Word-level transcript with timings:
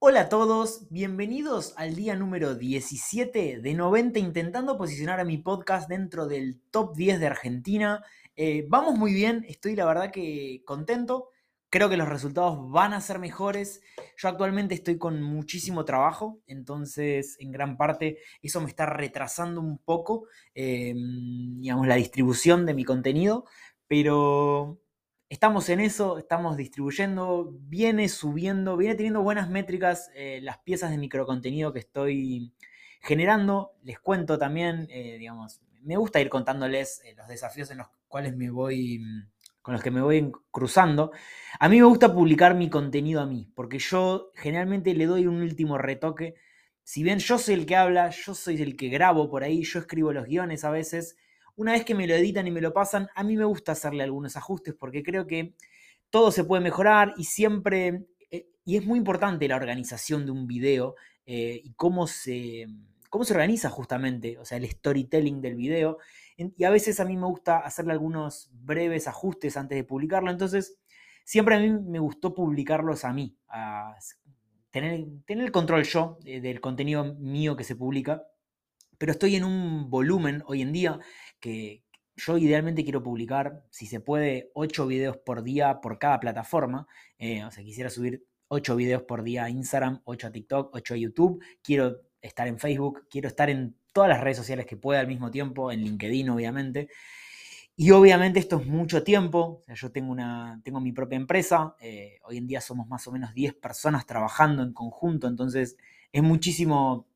Hola 0.00 0.20
a 0.20 0.28
todos, 0.28 0.86
bienvenidos 0.90 1.74
al 1.76 1.96
día 1.96 2.14
número 2.14 2.54
17 2.54 3.58
de 3.58 3.74
90 3.74 4.20
intentando 4.20 4.78
posicionar 4.78 5.18
a 5.18 5.24
mi 5.24 5.38
podcast 5.38 5.88
dentro 5.88 6.28
del 6.28 6.60
top 6.70 6.94
10 6.94 7.18
de 7.18 7.26
Argentina. 7.26 8.04
Eh, 8.36 8.64
vamos 8.68 8.96
muy 8.96 9.12
bien, 9.12 9.44
estoy 9.48 9.74
la 9.74 9.86
verdad 9.86 10.12
que 10.12 10.62
contento, 10.64 11.30
creo 11.68 11.88
que 11.88 11.96
los 11.96 12.08
resultados 12.08 12.70
van 12.70 12.92
a 12.92 13.00
ser 13.00 13.18
mejores. 13.18 13.80
Yo 14.16 14.28
actualmente 14.28 14.76
estoy 14.76 14.98
con 14.98 15.20
muchísimo 15.20 15.84
trabajo, 15.84 16.38
entonces 16.46 17.36
en 17.40 17.50
gran 17.50 17.76
parte 17.76 18.18
eso 18.40 18.60
me 18.60 18.68
está 18.68 18.86
retrasando 18.86 19.60
un 19.60 19.78
poco, 19.78 20.28
eh, 20.54 20.94
digamos, 20.94 21.88
la 21.88 21.96
distribución 21.96 22.66
de 22.66 22.74
mi 22.74 22.84
contenido, 22.84 23.46
pero 23.88 24.78
Estamos 25.30 25.68
en 25.68 25.80
eso, 25.80 26.16
estamos 26.16 26.56
distribuyendo, 26.56 27.52
viene 27.60 28.08
subiendo, 28.08 28.78
viene 28.78 28.94
teniendo 28.94 29.20
buenas 29.20 29.50
métricas 29.50 30.10
eh, 30.14 30.40
las 30.42 30.56
piezas 30.60 30.90
de 30.90 30.96
microcontenido 30.96 31.70
que 31.74 31.80
estoy 31.80 32.54
generando. 33.02 33.72
Les 33.82 34.00
cuento 34.00 34.38
también, 34.38 34.86
eh, 34.88 35.18
digamos, 35.18 35.60
me 35.82 35.98
gusta 35.98 36.18
ir 36.18 36.30
contándoles 36.30 37.02
eh, 37.04 37.14
los 37.14 37.28
desafíos 37.28 37.70
en 37.70 37.78
los 37.78 37.88
cuales 38.08 38.34
me 38.38 38.48
voy, 38.48 39.02
con 39.60 39.74
los 39.74 39.82
que 39.82 39.90
me 39.90 40.00
voy 40.00 40.32
cruzando. 40.50 41.12
A 41.60 41.68
mí 41.68 41.76
me 41.76 41.84
gusta 41.84 42.14
publicar 42.14 42.54
mi 42.54 42.70
contenido 42.70 43.20
a 43.20 43.26
mí, 43.26 43.52
porque 43.54 43.78
yo 43.78 44.32
generalmente 44.34 44.94
le 44.94 45.04
doy 45.04 45.26
un 45.26 45.42
último 45.42 45.76
retoque. 45.76 46.36
Si 46.84 47.02
bien 47.02 47.18
yo 47.18 47.36
soy 47.36 47.52
el 47.52 47.66
que 47.66 47.76
habla, 47.76 48.08
yo 48.08 48.34
soy 48.34 48.62
el 48.62 48.78
que 48.78 48.88
grabo 48.88 49.28
por 49.28 49.44
ahí, 49.44 49.62
yo 49.62 49.78
escribo 49.78 50.10
los 50.14 50.24
guiones 50.24 50.64
a 50.64 50.70
veces 50.70 51.18
una 51.58 51.72
vez 51.72 51.84
que 51.84 51.96
me 51.96 52.06
lo 52.06 52.14
editan 52.14 52.46
y 52.46 52.52
me 52.52 52.60
lo 52.60 52.72
pasan, 52.72 53.08
a 53.16 53.24
mí 53.24 53.36
me 53.36 53.44
gusta 53.44 53.72
hacerle 53.72 54.04
algunos 54.04 54.36
ajustes 54.36 54.74
porque 54.78 55.02
creo 55.02 55.26
que 55.26 55.54
todo 56.08 56.30
se 56.30 56.44
puede 56.44 56.62
mejorar 56.62 57.14
y 57.16 57.24
siempre, 57.24 58.06
eh, 58.30 58.46
y 58.64 58.76
es 58.76 58.86
muy 58.86 58.96
importante 58.96 59.48
la 59.48 59.56
organización 59.56 60.24
de 60.24 60.30
un 60.30 60.46
video 60.46 60.94
eh, 61.26 61.60
y 61.62 61.72
cómo 61.72 62.06
se, 62.06 62.66
cómo 63.10 63.24
se 63.24 63.32
organiza 63.32 63.70
justamente, 63.70 64.38
o 64.38 64.44
sea, 64.44 64.56
el 64.56 64.70
storytelling 64.70 65.40
del 65.40 65.56
video. 65.56 65.98
Y 66.36 66.62
a 66.62 66.70
veces 66.70 67.00
a 67.00 67.04
mí 67.04 67.16
me 67.16 67.26
gusta 67.26 67.58
hacerle 67.58 67.92
algunos 67.92 68.50
breves 68.52 69.08
ajustes 69.08 69.56
antes 69.56 69.76
de 69.76 69.82
publicarlo, 69.82 70.30
entonces 70.30 70.78
siempre 71.24 71.56
a 71.56 71.58
mí 71.58 71.70
me 71.70 71.98
gustó 71.98 72.34
publicarlos 72.34 73.04
a 73.04 73.12
mí, 73.12 73.36
tener, 74.70 75.04
tener 75.26 75.44
el 75.44 75.50
control 75.50 75.82
yo 75.82 76.18
eh, 76.24 76.40
del 76.40 76.60
contenido 76.60 77.16
mío 77.16 77.56
que 77.56 77.64
se 77.64 77.74
publica 77.74 78.22
pero 78.98 79.12
estoy 79.12 79.36
en 79.36 79.44
un 79.44 79.88
volumen 79.90 80.42
hoy 80.46 80.60
en 80.60 80.72
día 80.72 80.98
que 81.40 81.82
yo 82.16 82.36
idealmente 82.36 82.82
quiero 82.82 83.02
publicar, 83.02 83.62
si 83.70 83.86
se 83.86 84.00
puede, 84.00 84.50
8 84.54 84.86
videos 84.86 85.16
por 85.18 85.42
día 85.42 85.80
por 85.80 85.98
cada 85.98 86.18
plataforma. 86.20 86.86
Eh, 87.18 87.44
o 87.44 87.50
sea, 87.50 87.62
quisiera 87.62 87.90
subir 87.90 88.24
8 88.48 88.76
videos 88.76 89.02
por 89.02 89.22
día 89.22 89.44
a 89.44 89.50
Instagram, 89.50 90.02
8 90.04 90.26
a 90.26 90.32
TikTok, 90.32 90.74
8 90.74 90.94
a 90.94 90.96
YouTube. 90.96 91.44
Quiero 91.62 92.00
estar 92.20 92.48
en 92.48 92.58
Facebook, 92.58 93.06
quiero 93.08 93.28
estar 93.28 93.50
en 93.50 93.76
todas 93.92 94.08
las 94.08 94.20
redes 94.20 94.36
sociales 94.36 94.66
que 94.66 94.76
pueda 94.76 95.00
al 95.00 95.06
mismo 95.06 95.30
tiempo, 95.30 95.70
en 95.70 95.82
LinkedIn 95.82 96.30
obviamente. 96.30 96.88
Y 97.76 97.92
obviamente 97.92 98.40
esto 98.40 98.58
es 98.58 98.66
mucho 98.66 99.04
tiempo. 99.04 99.62
yo 99.72 99.92
tengo, 99.92 100.10
una, 100.10 100.60
tengo 100.64 100.80
mi 100.80 100.90
propia 100.90 101.16
empresa. 101.16 101.76
Eh, 101.80 102.18
hoy 102.24 102.38
en 102.38 102.48
día 102.48 102.60
somos 102.60 102.88
más 102.88 103.06
o 103.06 103.12
menos 103.12 103.32
10 103.34 103.54
personas 103.54 104.04
trabajando 104.04 104.64
en 104.64 104.72
conjunto. 104.72 105.28
Entonces 105.28 105.76
es 106.12 106.22
muchísimo 106.22 107.06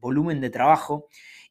volumen 0.00 0.40
de 0.40 0.48
trabajo 0.48 1.08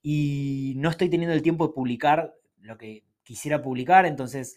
y 0.07 0.73
no 0.77 0.91
estoy 0.91 1.09
teniendo 1.09 1.33
el 1.33 1.41
tiempo 1.41 1.65
de 1.65 1.73
publicar 1.73 2.35
lo 2.59 2.77
que 2.77 3.05
quisiera 3.23 3.63
publicar, 3.63 4.05
entonces 4.05 4.55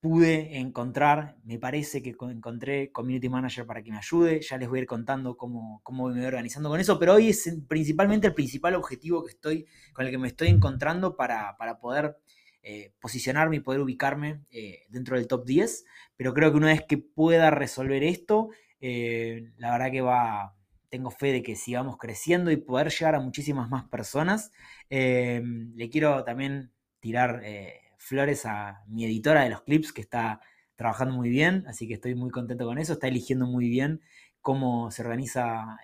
pude 0.00 0.58
encontrar, 0.58 1.36
me 1.44 1.58
parece 1.58 2.02
que 2.02 2.14
encontré 2.20 2.92
community 2.92 3.28
manager 3.28 3.66
para 3.66 3.82
que 3.82 3.90
me 3.90 3.98
ayude, 3.98 4.40
ya 4.40 4.58
les 4.58 4.68
voy 4.68 4.78
a 4.78 4.82
ir 4.82 4.86
contando 4.86 5.36
cómo, 5.36 5.80
cómo 5.82 6.08
me 6.08 6.18
voy 6.18 6.26
organizando 6.26 6.68
con 6.68 6.80
eso, 6.80 6.98
pero 6.98 7.14
hoy 7.14 7.30
es 7.30 7.56
principalmente 7.68 8.26
el 8.26 8.34
principal 8.34 8.74
objetivo 8.74 9.24
que 9.24 9.30
estoy, 9.30 9.66
con 9.92 10.04
el 10.04 10.10
que 10.10 10.18
me 10.18 10.28
estoy 10.28 10.48
encontrando 10.48 11.16
para, 11.16 11.56
poder 11.80 12.16
eh, 12.62 12.92
posicionarme 13.00 13.56
y 13.56 13.60
poder 13.60 13.80
ubicarme 13.80 14.42
eh, 14.50 14.84
dentro 14.90 15.16
del 15.16 15.26
top 15.26 15.44
10, 15.44 15.84
pero 16.16 16.34
creo 16.34 16.50
que 16.50 16.58
una 16.58 16.68
vez 16.68 16.82
que 16.86 16.98
pueda 16.98 17.50
resolver 17.50 18.02
esto, 18.02 18.50
eh, 18.80 19.52
la 19.58 19.72
verdad 19.72 19.90
que 19.90 20.02
va, 20.02 20.56
tengo 20.88 21.10
fe 21.10 21.32
de 21.32 21.42
que 21.42 21.56
sigamos 21.56 21.96
creciendo 21.98 22.50
y 22.50 22.56
poder 22.56 22.90
llegar 22.90 23.14
a 23.14 23.20
muchísimas 23.20 23.68
más 23.70 23.84
personas. 23.88 24.52
Eh, 24.90 25.42
le 25.74 25.88
quiero 25.90 26.24
también 26.24 26.72
tirar 27.00 27.40
eh, 27.44 27.80
flores 27.98 28.46
a 28.46 28.82
mi 28.86 29.04
editora 29.04 29.42
de 29.44 29.50
los 29.50 29.62
clips 29.62 29.92
que 29.92 30.00
está 30.00 30.40
trabajando 30.76 31.14
muy 31.14 31.30
bien, 31.30 31.64
así 31.68 31.88
que 31.88 31.94
estoy 31.94 32.14
muy 32.14 32.30
contento 32.30 32.66
con 32.66 32.78
eso, 32.78 32.94
está 32.94 33.08
eligiendo 33.08 33.46
muy 33.46 33.68
bien 33.68 34.02
cómo 34.42 34.90
se 34.90 35.02
organiza 35.02 35.78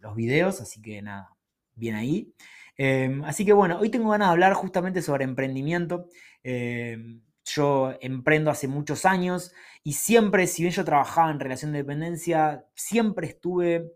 los 0.00 0.14
videos, 0.14 0.60
así 0.60 0.80
que 0.82 1.02
nada, 1.02 1.34
bien 1.74 1.94
ahí. 1.94 2.34
Em, 2.76 3.24
así 3.24 3.44
que 3.44 3.52
bueno, 3.52 3.78
hoy 3.78 3.90
tengo 3.90 4.10
ganas 4.10 4.28
de 4.28 4.32
hablar 4.32 4.52
justamente 4.54 5.02
sobre 5.02 5.24
emprendimiento. 5.24 6.08
Em, 6.42 7.22
yo 7.44 7.94
emprendo 8.00 8.50
hace 8.50 8.68
muchos 8.68 9.04
años 9.04 9.52
y 9.82 9.94
siempre, 9.94 10.46
si 10.46 10.62
bien 10.62 10.74
yo 10.74 10.84
trabajaba 10.84 11.30
en 11.30 11.40
relación 11.40 11.72
de 11.72 11.78
dependencia, 11.78 12.66
siempre 12.74 13.28
estuve 13.28 13.92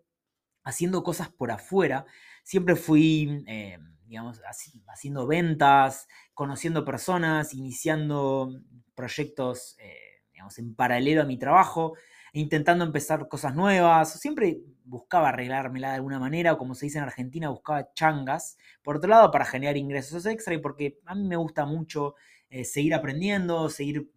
haciendo 0.70 1.02
cosas 1.02 1.28
por 1.28 1.50
afuera. 1.50 2.06
Siempre 2.42 2.76
fui, 2.76 3.44
eh, 3.46 3.78
digamos, 4.06 4.40
haciendo 4.88 5.26
ventas, 5.26 6.08
conociendo 6.34 6.84
personas, 6.84 7.52
iniciando 7.54 8.60
proyectos, 8.94 9.76
eh, 9.78 10.22
digamos, 10.32 10.58
en 10.58 10.74
paralelo 10.74 11.22
a 11.22 11.26
mi 11.26 11.38
trabajo, 11.38 11.94
intentando 12.32 12.84
empezar 12.84 13.28
cosas 13.28 13.54
nuevas. 13.54 14.18
Siempre 14.20 14.60
buscaba 14.84 15.28
arreglármela 15.28 15.90
de 15.90 15.96
alguna 15.96 16.18
manera, 16.18 16.54
o 16.54 16.58
como 16.58 16.74
se 16.74 16.86
dice 16.86 16.98
en 16.98 17.04
Argentina, 17.04 17.50
buscaba 17.50 17.92
changas. 17.92 18.56
Por 18.82 18.96
otro 18.96 19.10
lado, 19.10 19.30
para 19.30 19.44
generar 19.44 19.76
ingresos 19.76 20.26
extra 20.26 20.54
y 20.54 20.58
porque 20.58 20.98
a 21.04 21.14
mí 21.14 21.28
me 21.28 21.36
gusta 21.36 21.66
mucho 21.66 22.14
eh, 22.48 22.64
seguir 22.64 22.94
aprendiendo, 22.94 23.68
seguir 23.68 24.10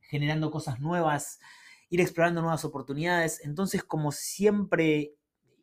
generando 0.00 0.50
cosas 0.50 0.78
nuevas, 0.78 1.40
ir 1.88 2.00
explorando 2.00 2.42
nuevas 2.42 2.64
oportunidades. 2.64 3.40
Entonces, 3.44 3.82
como 3.82 4.12
siempre 4.12 5.14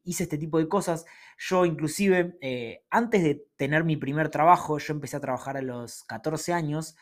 hice 0.04 0.24
este 0.24 0.38
tipo 0.38 0.58
de 0.60 0.68
cosas. 0.68 1.06
Yo 1.38 1.66
inclusive, 1.66 2.38
eh, 2.42 2.84
antes 2.90 3.24
de 3.24 3.46
tener 3.58 3.84
mi 3.84 3.98
primer 3.98 4.30
trabajo, 4.30 4.78
yo 4.80 4.94
empecé 4.94 5.18
a 5.18 5.22
trabajar 5.22 5.58
a 5.58 5.62
los 5.62 6.04
14 6.04 6.54
años. 6.54 6.96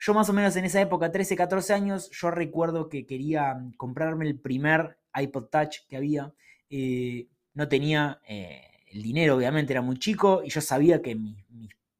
Yo 0.00 0.14
más 0.14 0.28
o 0.28 0.32
menos 0.32 0.56
en 0.56 0.64
esa 0.64 0.80
época, 0.80 1.12
13, 1.12 1.36
14 1.36 1.72
años, 1.74 2.10
yo 2.10 2.30
recuerdo 2.30 2.88
que 2.88 3.06
quería 3.06 3.54
mm, 3.54 3.74
comprarme 3.74 4.26
el 4.26 4.38
primer 4.38 4.98
iPod 5.14 5.46
Touch 5.46 5.76
que 5.88 5.96
había. 5.96 6.32
Eh, 6.70 7.28
no 7.54 7.68
tenía 7.68 8.20
eh, 8.26 8.62
el 8.92 9.02
dinero, 9.02 9.36
obviamente, 9.36 9.72
era 9.72 9.82
muy 9.82 9.98
chico 9.98 10.42
y 10.44 10.50
yo 10.50 10.60
sabía 10.60 11.02
que 11.02 11.14
mis, 11.14 11.36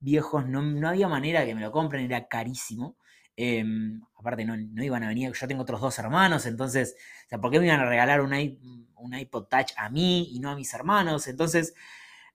viejos 0.01 0.49
no, 0.49 0.63
no, 0.63 0.89
había 0.89 1.09
manera 1.09 1.45
que 1.47 1.55
me 1.55 1.61
lo 1.61 1.71
compren, 1.71 2.05
era 2.05 2.27
carísimo. 2.27 2.97
Em, 3.37 4.01
aparte, 4.17 4.45
no, 4.45 4.55
iban 4.83 5.03
a 5.03 5.09
venir, 5.09 5.33
yo 5.33 5.49
tengo 5.49 5.63
otros 5.63 5.81
dos 5.81 5.99
hermanos, 5.99 6.47
entonces, 6.47 6.97
¿por 7.41 7.51
qué 7.51 7.59
me 7.59 7.67
iban 7.67 7.81
a 7.81 7.89
regalar 7.89 8.21
un, 8.21 8.33
un 8.97 9.15
iPod 9.15 9.47
Touch 9.47 9.73
a 9.77 9.89
mí 9.89 10.29
y 10.33 10.41
no 10.41 10.51
a 10.51 10.57
mis 10.57 10.73
hermanos? 10.75 11.27
Entonces, 11.29 11.75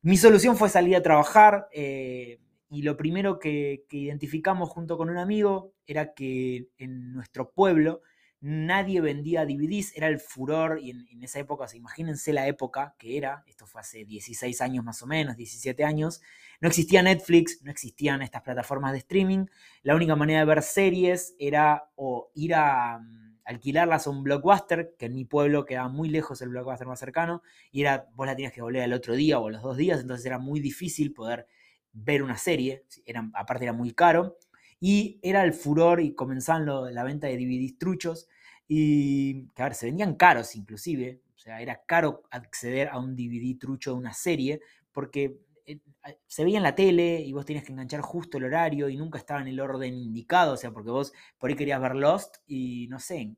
mi 0.01 0.17
solución 0.17 0.57
fue 0.57 0.69
salir 0.69 0.95
a 0.95 1.01
trabajar 1.01 1.67
eh, 1.71 2.39
y 2.69 2.81
lo 2.83 2.97
primero 2.97 3.39
que, 3.39 3.85
identificamos 3.89 4.69
junto 4.69 4.97
con 4.97 5.09
un 5.09 5.17
amigo 5.17 5.73
era 5.85 6.13
que 6.13 6.67
en 6.77 7.13
nuestro 7.13 7.51
pueblo 7.51 8.01
nadie 8.39 9.01
vendía 9.01 9.45
DVDs, 9.45 9.95
era 9.95 10.07
el 10.07 10.19
furor 10.19 10.79
y 10.79 10.91
en, 10.91 11.23
esa 11.23 11.39
época, 11.39 11.65
imagínense 11.73 12.33
la 12.33 12.47
época 12.47 12.95
que 12.99 13.17
era, 13.17 13.43
esto 13.47 13.65
fue 13.65 13.81
hace 13.81 14.05
16 14.05 14.61
años 14.61 14.83
más 14.83 15.01
o 15.01 15.07
menos, 15.07 15.35
17 15.35 15.83
años, 15.83 16.21
no 16.61 16.67
existía 16.67 17.01
Netflix, 17.01 17.61
no 17.63 17.71
existían 17.71 18.21
estas 18.21 18.43
plataformas 18.43 18.91
de 18.91 18.99
streaming, 18.99 19.45
la 19.81 19.95
única 19.95 20.15
manera 20.15 20.39
de 20.39 20.45
ver 20.45 20.61
series 20.61 21.35
era 21.39 21.89
o 21.95 22.31
ir 22.35 22.53
a 22.53 22.99
mm, 22.99 23.39
alquilarlas 23.45 24.05
a 24.05 24.09
un 24.11 24.23
blockbuster, 24.23 24.95
que 24.99 25.07
en 25.07 25.15
mi 25.15 25.25
pueblo 25.25 25.65
quedaba 25.65 25.89
muy 25.89 26.09
lejos 26.09 26.41
el 26.41 26.49
blockbuster 26.49 26.87
más 26.87 26.99
cercano, 26.99 27.41
y 27.71 27.81
era, 27.81 28.07
vos 28.13 28.27
la 28.27 28.35
tenías 28.35 28.53
que 28.53 28.61
volver 28.61 28.83
al 28.83 28.93
otro 28.93 29.15
día 29.15 29.39
o 29.39 29.49
los 29.49 29.63
dos 29.63 29.77
días, 29.77 29.99
entonces 29.99 30.25
era 30.25 30.37
muy 30.37 30.59
difícil 30.59 31.13
poder 31.13 31.47
ver 31.91 32.21
una 32.21 32.37
serie, 32.37 32.85
era, 33.05 33.27
aparte 33.33 33.63
era 33.63 33.73
muy 33.73 33.93
caro, 33.93 34.37
y 34.79 35.19
era 35.21 35.43
el 35.43 35.53
furor 35.53 36.01
y 36.01 36.13
comenzaban 36.13 36.65
la 36.65 37.03
venta 37.03 37.27
de 37.27 37.37
DVDs 37.37 37.77
truchos 37.77 38.27
y 38.67 39.47
a 39.55 39.63
ver, 39.63 39.73
se 39.73 39.85
vendían 39.87 40.15
caros 40.15 40.55
inclusive, 40.55 41.21
o 41.35 41.39
sea, 41.39 41.61
era 41.61 41.81
caro 41.85 42.23
acceder 42.31 42.89
a 42.89 42.99
un 42.99 43.15
DVD 43.15 43.57
trucho 43.57 43.91
de 43.91 43.97
una 43.97 44.13
serie 44.13 44.61
porque 44.91 45.39
eh, 45.65 45.79
se 46.25 46.43
veía 46.43 46.57
en 46.57 46.63
la 46.63 46.75
tele 46.75 47.21
y 47.21 47.31
vos 47.33 47.45
tenías 47.45 47.65
que 47.65 47.71
enganchar 47.71 48.01
justo 48.01 48.37
el 48.37 48.45
horario 48.45 48.89
y 48.89 48.97
nunca 48.97 49.17
estaba 49.17 49.41
en 49.41 49.47
el 49.47 49.59
orden 49.59 49.93
indicado, 49.93 50.53
o 50.53 50.57
sea, 50.57 50.71
porque 50.71 50.91
vos 50.91 51.13
por 51.37 51.49
ahí 51.49 51.55
querías 51.55 51.81
ver 51.81 51.95
Lost 51.95 52.37
y 52.45 52.87
no 52.89 52.99
sé, 52.99 53.35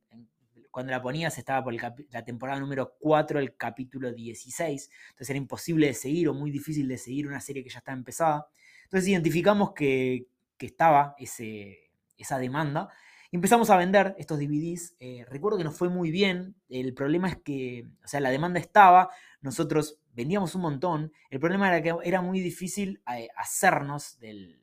cuando 0.70 0.92
la 0.92 1.02
ponías 1.02 1.36
estaba 1.38 1.64
por 1.64 1.74
la 1.74 2.24
temporada 2.24 2.60
número 2.60 2.94
4, 3.00 3.40
el 3.40 3.56
capítulo 3.56 4.12
16, 4.12 4.90
entonces 5.10 5.30
era 5.30 5.36
imposible 5.38 5.88
de 5.88 5.94
seguir 5.94 6.28
o 6.28 6.34
muy 6.34 6.50
difícil 6.50 6.86
de 6.86 6.98
seguir 6.98 7.26
una 7.26 7.40
serie 7.40 7.64
que 7.64 7.70
ya 7.70 7.78
estaba 7.78 7.96
empezada. 7.96 8.48
Entonces 8.84 9.08
identificamos 9.08 9.72
que, 9.72 10.26
que 10.60 10.66
estaba 10.66 11.16
esa 11.18 12.38
demanda 12.38 12.90
empezamos 13.32 13.70
a 13.70 13.76
vender 13.76 14.14
estos 14.18 14.38
DVDs. 14.38 14.96
Eh, 14.98 15.24
recuerdo 15.28 15.58
que 15.58 15.64
nos 15.64 15.76
fue 15.76 15.88
muy 15.88 16.10
bien. 16.10 16.56
El 16.68 16.94
problema 16.94 17.28
es 17.28 17.36
que, 17.36 17.86
o 18.04 18.08
sea, 18.08 18.20
la 18.20 18.30
demanda 18.30 18.60
estaba, 18.60 19.10
nosotros 19.40 19.98
vendíamos 20.12 20.54
un 20.54 20.62
montón. 20.62 21.12
El 21.30 21.40
problema 21.40 21.68
era 21.68 21.82
que 21.82 22.08
era 22.08 22.22
muy 22.22 22.40
difícil 22.40 23.02
eh, 23.14 23.28
hacernos 23.36 24.18
del, 24.18 24.56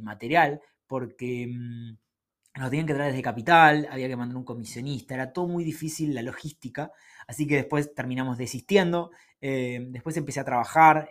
material 0.00 0.62
porque 0.86 1.46
mm, 1.46 1.98
nos 2.58 2.70
tenían 2.70 2.86
que 2.86 2.94
traer 2.94 3.10
desde 3.10 3.22
capital, 3.22 3.86
había 3.90 4.08
que 4.08 4.16
mandar 4.16 4.38
un 4.38 4.44
comisionista, 4.44 5.12
era 5.12 5.34
todo 5.34 5.46
muy 5.46 5.64
difícil 5.64 6.14
la 6.14 6.22
logística. 6.22 6.90
Así 7.26 7.46
que 7.46 7.56
después 7.56 7.94
terminamos 7.94 8.38
desistiendo. 8.38 9.10
Eh, 9.42 9.84
después 9.90 10.16
empecé 10.16 10.40
a 10.40 10.44
trabajar, 10.44 11.10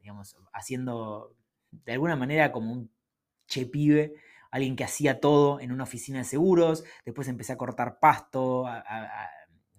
digamos, 0.00 0.36
haciendo 0.54 1.34
de 1.70 1.92
alguna 1.92 2.16
manera 2.16 2.50
como 2.50 2.72
un 2.72 2.93
pibe 3.66 4.14
alguien 4.54 4.76
que 4.76 4.84
hacía 4.84 5.18
todo 5.18 5.58
en 5.58 5.72
una 5.72 5.82
oficina 5.82 6.18
de 6.18 6.24
seguros, 6.24 6.84
después 7.04 7.26
empecé 7.26 7.52
a 7.52 7.56
cortar 7.56 7.98
pasto, 7.98 8.68
a, 8.68 8.84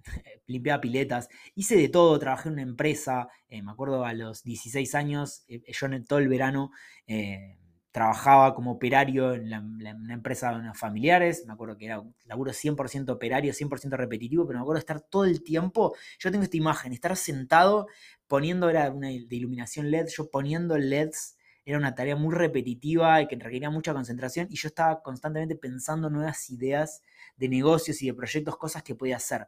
limpiaba 0.48 0.82
piletas, 0.82 1.30
hice 1.56 1.78
de 1.78 1.88
todo, 1.88 2.20
trabajé 2.20 2.50
en 2.50 2.54
una 2.56 2.62
empresa, 2.62 3.30
eh, 3.48 3.62
me 3.62 3.72
acuerdo 3.72 4.04
a 4.04 4.14
los 4.14 4.44
16 4.44 4.94
años, 4.96 5.46
eh, 5.48 5.62
yo 5.72 5.86
en 5.88 6.04
todo 6.04 6.20
el 6.20 6.28
verano 6.28 6.72
eh, 7.08 7.58
trabajaba 7.92 8.54
como 8.54 8.74
operario 8.74 9.34
en, 9.34 9.54
una 9.54 10.14
empresa 10.14 10.60
de 10.60 10.74
familiares, 10.74 11.46
me 11.48 11.54
acuerdo 11.54 11.78
que 11.78 11.86
era 11.86 12.02
un 12.02 12.14
laburo 12.26 12.52
100% 12.52 13.10
operario, 13.12 13.54
100% 13.54 13.96
repetitivo, 13.96 14.46
pero 14.46 14.60
me 14.60 14.64
acuerdo 14.64 14.80
estar 14.80 15.00
todo 15.00 15.24
el 15.24 15.42
tiempo, 15.42 15.96
yo 16.20 16.32
tengo 16.32 16.44
esta 16.44 16.58
imagen, 16.58 16.92
estar 16.92 17.16
sentado 17.16 17.88
poniendo, 18.28 18.70
era 18.70 18.92
una 18.92 19.08
de 19.08 19.36
iluminación 19.38 19.90
LED, 19.90 20.08
yo 20.10 20.30
poniendo 20.30 20.78
LEDs 20.78 21.35
era 21.66 21.80
una 21.80 21.96
tarea 21.96 22.16
muy 22.16 22.34
repetitiva 22.34 23.22
y 23.22 23.28
que 23.28 23.36
requería 23.36 23.72
mucha 23.72 23.94
concentración 23.94 24.48
y 24.52 24.56
yo 24.56 24.68
estaba 24.68 25.02
constantemente 25.02 25.56
pensando 25.56 26.10
nuevas 26.10 26.50
ideas 26.52 27.02
de 27.38 27.50
negocios 27.50 28.02
y 28.02 28.08
de 28.08 28.14
proyectos, 28.14 28.58
cosas 28.58 28.84
que 28.84 28.96
podía 28.96 29.18
hacer. 29.18 29.48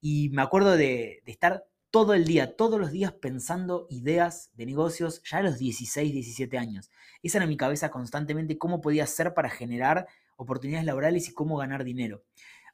Y 0.00 0.28
me 0.30 0.42
acuerdo 0.42 0.76
de, 0.76 1.22
estar 1.24 1.64
todo 1.90 2.12
el 2.12 2.26
día, 2.26 2.56
todos 2.56 2.78
los 2.78 2.90
días 2.90 3.12
pensando 3.12 3.86
ideas 3.88 4.50
de 4.54 4.66
negocios 4.66 5.22
ya 5.24 5.38
a 5.38 5.42
los 5.42 5.58
16, 5.58 6.12
17 6.12 6.58
años. 6.58 6.90
Esa 7.22 7.38
era 7.38 7.46
mi 7.46 7.56
cabeza 7.56 7.90
constantemente, 7.90 8.58
cómo 8.58 8.80
podía 8.82 9.04
hacer 9.04 9.32
para 9.32 9.48
generar 9.48 10.06
oportunidades 10.36 10.84
laborales 10.84 11.28
y 11.28 11.32
cómo 11.32 11.56
ganar 11.56 11.84
dinero. 11.84 12.24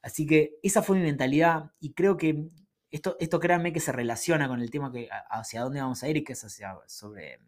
Así 0.01 0.25
que 0.25 0.57
esa 0.63 0.81
fue 0.81 0.97
mi 0.97 1.03
mentalidad 1.03 1.71
y 1.79 1.93
creo 1.93 2.17
que 2.17 2.49
esto, 2.89 3.15
esto 3.19 3.39
créanme 3.39 3.71
que 3.71 3.79
se 3.79 3.91
relaciona 3.91 4.49
con 4.49 4.59
el 4.59 4.69
tema 4.69 4.91
que 4.91 5.07
hacia 5.29 5.61
dónde 5.61 5.79
vamos 5.79 6.03
a 6.03 6.09
ir 6.09 6.17
y 6.17 6.23
que 6.23 6.33
es 6.33 6.43
hacia, 6.43 6.75
sobre 6.87 7.39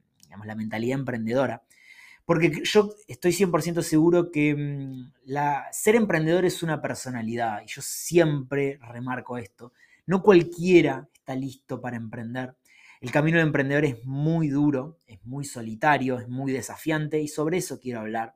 la 0.45 0.55
mentalidad 0.55 0.99
emprendedora. 0.99 1.63
Porque 2.25 2.61
yo 2.63 2.95
estoy 3.07 3.31
100% 3.31 3.81
seguro 3.81 4.31
que 4.31 4.55
mm, 4.55 5.13
ser 5.71 5.95
emprendedor 5.95 6.45
es 6.45 6.63
una 6.63 6.81
personalidad, 6.81 7.61
y 7.63 7.67
yo 7.67 7.81
siempre 7.81 8.79
remarco 8.81 9.37
esto. 9.37 9.73
No 10.05 10.21
cualquiera 10.21 11.09
está 11.13 11.35
listo 11.35 11.81
para 11.81 11.97
emprender. 11.97 12.55
El 13.01 13.11
camino 13.11 13.37
del 13.37 13.47
emprendedor 13.47 13.83
es 13.83 14.05
muy 14.05 14.47
duro, 14.47 14.99
es 15.05 15.25
muy 15.25 15.43
solitario, 15.43 16.19
es 16.19 16.29
muy 16.29 16.53
desafiante, 16.53 17.19
y 17.19 17.27
sobre 17.27 17.57
eso 17.57 17.79
quiero 17.79 17.99
hablar. 17.99 18.35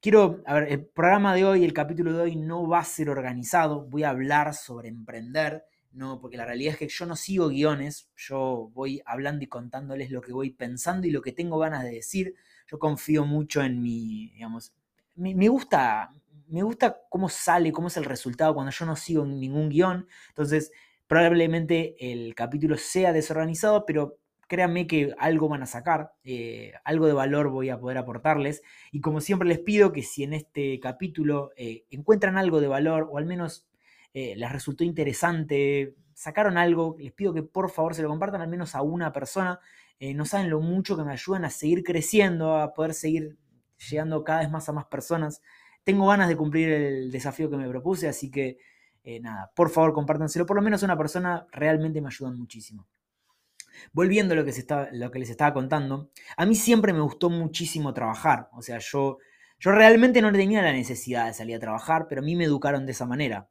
Quiero, 0.00 0.42
el 0.46 0.86
programa 0.86 1.34
de 1.34 1.44
hoy, 1.44 1.64
el 1.64 1.72
capítulo 1.72 2.12
de 2.12 2.22
hoy 2.22 2.36
no 2.36 2.68
va 2.68 2.80
a 2.80 2.84
ser 2.84 3.08
organizado, 3.08 3.86
voy 3.86 4.02
a 4.02 4.10
hablar 4.10 4.54
sobre 4.54 4.88
emprender, 4.88 5.64
no, 5.96 6.20
porque 6.20 6.36
la 6.36 6.44
realidad 6.44 6.74
es 6.74 6.78
que 6.78 6.88
yo 6.88 7.06
no 7.06 7.16
sigo 7.16 7.48
guiones, 7.48 8.10
yo 8.16 8.70
voy 8.74 9.00
hablando 9.06 9.42
y 9.44 9.46
contándoles 9.48 10.10
lo 10.10 10.20
que 10.20 10.32
voy 10.32 10.50
pensando 10.50 11.06
y 11.06 11.10
lo 11.10 11.22
que 11.22 11.32
tengo 11.32 11.58
ganas 11.58 11.84
de 11.84 11.90
decir. 11.90 12.34
Yo 12.70 12.78
confío 12.78 13.24
mucho 13.24 13.62
en 13.62 13.80
mi, 13.80 14.28
digamos, 14.34 14.74
me, 15.14 15.48
gusta, 15.48 16.10
me 16.48 16.62
gusta 16.62 17.00
cómo 17.08 17.30
sale, 17.30 17.72
cómo 17.72 17.88
es 17.88 17.96
el 17.96 18.04
resultado 18.04 18.52
cuando 18.52 18.72
yo 18.72 18.84
no 18.84 18.94
sigo 18.94 19.24
ningún 19.24 19.70
guion. 19.70 20.06
Entonces, 20.28 20.70
probablemente 21.06 21.96
el 21.98 22.34
capítulo 22.34 22.76
sea 22.76 23.14
desorganizado, 23.14 23.86
pero 23.86 24.18
créanme 24.48 24.86
que 24.86 25.14
algo 25.18 25.48
van 25.48 25.62
a 25.62 25.66
sacar, 25.66 26.12
eh, 26.24 26.74
algo 26.84 27.06
de 27.06 27.14
valor 27.14 27.48
voy 27.48 27.70
a 27.70 27.80
poder 27.80 27.96
aportarles. 27.96 28.62
Y 28.92 29.00
como 29.00 29.22
siempre 29.22 29.48
les 29.48 29.60
pido 29.60 29.92
que 29.92 30.02
si 30.02 30.24
en 30.24 30.34
este 30.34 30.78
capítulo 30.78 31.52
eh, 31.56 31.84
encuentran 31.90 32.36
algo 32.36 32.60
de 32.60 32.68
valor 32.68 33.08
o 33.10 33.16
al 33.16 33.24
menos 33.24 33.66
eh, 34.18 34.34
les 34.34 34.50
resultó 34.50 34.82
interesante, 34.82 35.94
sacaron 36.14 36.56
algo, 36.56 36.96
les 36.98 37.12
pido 37.12 37.34
que 37.34 37.42
por 37.42 37.68
favor 37.68 37.94
se 37.94 38.00
lo 38.00 38.08
compartan 38.08 38.40
al 38.40 38.48
menos 38.48 38.74
a 38.74 38.80
una 38.80 39.12
persona. 39.12 39.60
Eh, 40.00 40.14
no 40.14 40.24
saben 40.24 40.48
lo 40.48 40.58
mucho 40.60 40.96
que 40.96 41.04
me 41.04 41.12
ayudan 41.12 41.44
a 41.44 41.50
seguir 41.50 41.84
creciendo, 41.84 42.56
a 42.56 42.72
poder 42.72 42.94
seguir 42.94 43.36
llegando 43.90 44.24
cada 44.24 44.40
vez 44.40 44.50
más 44.50 44.66
a 44.70 44.72
más 44.72 44.86
personas. 44.86 45.42
Tengo 45.84 46.06
ganas 46.06 46.28
de 46.30 46.36
cumplir 46.38 46.70
el 46.70 47.12
desafío 47.12 47.50
que 47.50 47.58
me 47.58 47.68
propuse, 47.68 48.08
así 48.08 48.30
que 48.30 48.56
eh, 49.04 49.20
nada, 49.20 49.52
por 49.54 49.68
favor 49.68 49.92
compártanselo, 49.92 50.46
por 50.46 50.56
lo 50.56 50.62
menos 50.62 50.82
a 50.82 50.86
una 50.86 50.96
persona, 50.96 51.46
realmente 51.52 52.00
me 52.00 52.08
ayudan 52.08 52.38
muchísimo. 52.38 52.86
Volviendo 53.92 54.32
a 54.32 54.38
lo 54.38 54.46
que, 54.46 54.52
se 54.52 54.60
está, 54.60 54.88
lo 54.92 55.10
que 55.10 55.18
les 55.18 55.28
estaba 55.28 55.52
contando, 55.52 56.08
a 56.38 56.46
mí 56.46 56.54
siempre 56.54 56.94
me 56.94 57.00
gustó 57.00 57.28
muchísimo 57.28 57.92
trabajar, 57.92 58.48
o 58.54 58.62
sea, 58.62 58.78
yo 58.78 59.18
yo 59.58 59.72
realmente 59.72 60.20
no 60.20 60.32
tenía 60.32 60.62
la 60.62 60.72
necesidad 60.72 61.26
de 61.26 61.34
salir 61.34 61.56
a 61.56 61.60
trabajar, 61.60 62.06
pero 62.08 62.20
a 62.20 62.24
mí 62.24 62.36
me 62.36 62.44
educaron 62.44 62.84
de 62.84 62.92
esa 62.92 63.06
manera. 63.06 63.48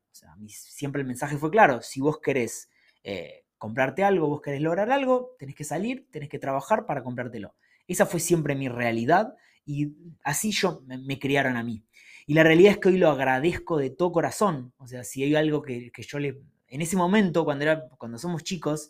Siempre 0.48 1.02
el 1.02 1.08
mensaje 1.08 1.38
fue 1.38 1.52
claro, 1.52 1.82
si 1.82 2.02
vos 2.02 2.20
querés 2.20 2.70
eh, 3.04 3.46
comprarte 3.58 4.04
algo, 4.04 4.28
vos 4.28 4.42
querés 4.42 4.62
lograr 4.62 4.92
algo, 4.92 5.36
tenés 5.38 5.56
que 5.56 5.64
salir, 5.64 6.08
tenés 6.12 6.30
que 6.30 6.40
trabajar 6.40 6.86
para 6.86 7.04
comprártelo. 7.04 7.56
Esa 7.88 8.06
fue 8.06 8.20
siempre 8.20 8.56
mi 8.56 8.70
realidad 8.70 9.36
y 9.66 9.94
así 10.24 10.52
yo 10.52 10.84
me, 10.86 11.20
criaron 11.20 11.58
a 11.58 11.64
mí. 11.64 11.84
Y 12.28 12.34
la 12.34 12.44
realidad 12.44 12.74
es 12.74 12.78
que 12.80 12.90
hoy 12.90 12.98
lo 12.98 13.10
agradezco 13.10 13.78
de 13.78 13.90
todo 13.90 14.12
corazón. 14.12 14.74
O 14.78 14.88
sea, 14.88 15.04
si 15.04 15.24
hay 15.24 15.36
algo 15.36 15.62
que, 15.62 15.92
yo 15.96 16.20
le... 16.20 16.42
En 16.68 16.82
ese 16.82 16.98
momento, 16.98 17.46
cuando, 17.46 17.64
era, 17.64 17.88
cuando 17.98 18.18
somos 18.18 18.44
chicos, 18.44 18.90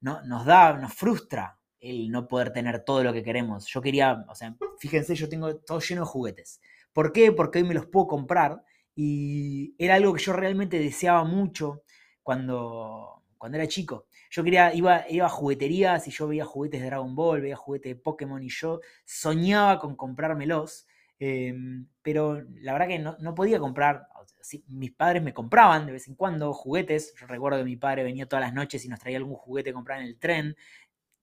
no, 0.00 0.22
nos 0.22 0.44
da, 0.46 0.74
nos 0.74 0.94
frustra 0.94 1.58
el 1.80 2.10
no 2.10 2.28
poder 2.28 2.52
tener 2.52 2.84
todo 2.84 3.02
lo 3.02 3.12
que 3.12 3.22
queremos. 3.22 3.66
Yo 3.66 3.80
quería, 3.82 4.24
o 4.28 4.34
sea, 4.34 4.56
fíjense, 4.78 5.14
yo 5.14 5.28
tengo 5.28 5.56
todo 5.56 5.80
lleno 5.80 6.02
de 6.02 6.06
juguetes. 6.06 6.60
¿Por 6.92 7.12
qué? 7.12 7.32
Porque 7.32 7.58
hoy 7.58 7.64
me 7.64 7.74
los 7.74 7.86
puedo 7.86 8.06
comprar 8.06 8.62
y 9.00 9.76
era 9.78 9.94
algo 9.94 10.12
que 10.12 10.24
yo 10.24 10.32
realmente 10.32 10.76
deseaba 10.80 11.22
mucho 11.22 11.84
cuando, 12.20 13.22
cuando 13.38 13.56
era 13.56 13.68
chico. 13.68 14.06
Yo 14.28 14.42
quería, 14.42 14.74
iba, 14.74 15.04
iba 15.08 15.26
a 15.26 15.28
jugueterías 15.28 16.08
y 16.08 16.10
yo 16.10 16.26
veía 16.26 16.44
juguetes 16.44 16.80
de 16.80 16.88
Dragon 16.88 17.14
Ball, 17.14 17.40
veía 17.40 17.54
juguetes 17.54 17.94
de 17.94 18.02
Pokémon 18.02 18.42
y 18.42 18.48
yo 18.48 18.80
soñaba 19.04 19.78
con 19.78 19.94
comprármelos. 19.94 20.88
Em, 21.20 21.86
pero 22.02 22.42
la 22.56 22.72
verdad 22.72 22.88
que 22.88 22.98
no, 22.98 23.34
podía 23.36 23.60
comprar, 23.60 24.08
mis 24.66 24.90
padres 24.90 25.22
me 25.22 25.32
compraban 25.32 25.86
de 25.86 25.92
vez 25.92 26.08
en 26.08 26.16
cuando 26.16 26.52
juguetes, 26.52 27.14
yo 27.20 27.28
recuerdo 27.28 27.58
que 27.58 27.64
mi 27.66 27.76
padre 27.76 28.02
venía 28.02 28.26
todas 28.26 28.46
las 28.46 28.52
noches 28.52 28.84
y 28.84 28.88
nos 28.88 28.98
traía 28.98 29.18
algún 29.18 29.36
juguete 29.36 29.70
a 29.70 29.74
comprar 29.74 30.00
en 30.00 30.08
el 30.08 30.18
tren, 30.18 30.56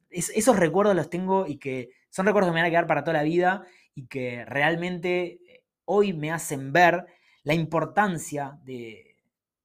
esos 0.10 0.56
recuerdos 0.56 0.96
los 0.96 1.10
tengo 1.10 1.46
y 1.46 1.58
que 1.58 1.90
son 2.10 2.26
recuerdos 2.26 2.52
que 2.52 2.54
me 2.54 2.62
van 2.62 2.68
a 2.68 2.72
quedar 2.72 2.88
para 2.88 3.04
toda 3.04 3.18
la 3.18 3.24
vida 3.24 3.66
y 3.94 4.08
que 4.08 4.46
realmente 4.46 5.42
eh, 5.46 5.64
hoy 5.84 6.14
me 6.14 6.32
hacen 6.32 6.72
ver 6.72 7.06
la 7.46 7.54
importancia 7.54 8.60
de, 8.66 9.16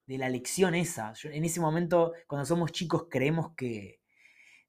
la 0.07 0.29
lección 0.29 0.75
esa. 0.75 1.13
en 1.25 1.45
ese 1.45 1.61
momento, 1.61 2.13
cuando 2.27 2.47
somos 2.47 2.73
chicos, 2.73 3.07
creemos 3.11 3.53
que, 3.57 4.01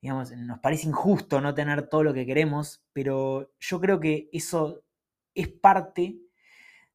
digamos, 0.01 0.31
nos 0.31 0.59
parece 0.59 0.87
injusto 0.87 1.41
no 1.41 1.53
tener 1.53 1.87
todo 1.87 2.03
lo 2.03 2.13
que 2.13 2.25
queremos, 2.25 2.83
pero 2.93 3.51
yo 3.59 3.79
creo 3.79 3.99
que 3.99 4.29
eso 4.31 4.83
es 5.35 5.47
parte 5.47 6.17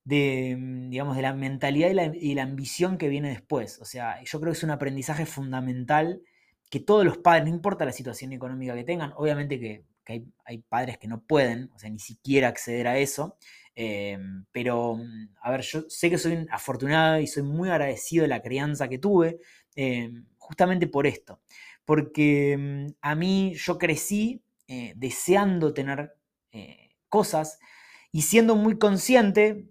de, 0.05 0.57
mm, 0.59 0.91
digamos, 0.91 1.17
de 1.17 1.23
la 1.23 1.35
mentalidad 1.35 1.91
y 1.91 1.95
la, 1.95 2.13
y 2.15 2.35
la 2.35 2.45
ambición 2.45 2.99
que 2.99 3.09
viene 3.09 3.29
después. 3.31 3.81
O 3.81 3.85
sea, 3.85 4.23
yo 4.25 4.41
creo 4.41 4.53
que 4.53 4.59
es 4.59 4.65
un 4.65 4.71
aprendizaje 4.71 5.27
fundamental 5.27 6.23
que 6.71 6.81
todos 6.81 7.05
los 7.05 7.19
padres, 7.19 7.45
no 7.45 7.51
importa 7.51 7.85
la 7.85 7.93
situación 7.93 8.33
económica 8.33 8.75
que 8.75 8.85
tengan, 8.85 9.13
obviamente 9.17 9.61
que, 9.61 9.85
hay, 10.45 10.59
padres 10.69 10.99
que 10.99 11.09
no 11.09 11.21
pueden, 11.23 11.71
o 11.75 11.79
sea, 11.79 11.91
ni 11.91 11.99
siquiera 11.99 12.49
acceder 12.49 12.87
a 12.87 12.99
eso, 12.99 13.37
em, 13.77 14.47
pero, 14.53 14.97
mm, 14.97 15.37
a 15.43 15.51
ver, 15.53 15.61
yo 15.63 15.85
sé 15.89 16.11
que 16.11 16.19
soy 16.19 16.47
afortunado 16.51 17.21
y 17.21 17.29
soy 17.29 17.45
muy 17.45 17.71
agradecido 17.71 18.23
de 18.25 18.29
la 18.29 18.43
crianza 18.43 18.89
que 18.89 18.99
tuve, 18.99 19.39
em, 19.77 20.27
justamente 20.39 20.89
por 20.89 21.07
esto, 21.07 21.41
porque 21.85 22.57
mm, 22.59 22.87
a 23.03 23.15
mí 23.15 23.55
yo 23.57 23.79
crecí 23.79 24.43
eh, 24.69 24.95
deseando 24.97 25.73
tener 25.75 26.15
eh, 26.53 26.91
cosas 27.09 27.59
y 28.13 28.23
siendo 28.23 28.57
muy 28.57 28.79
consciente, 28.79 29.67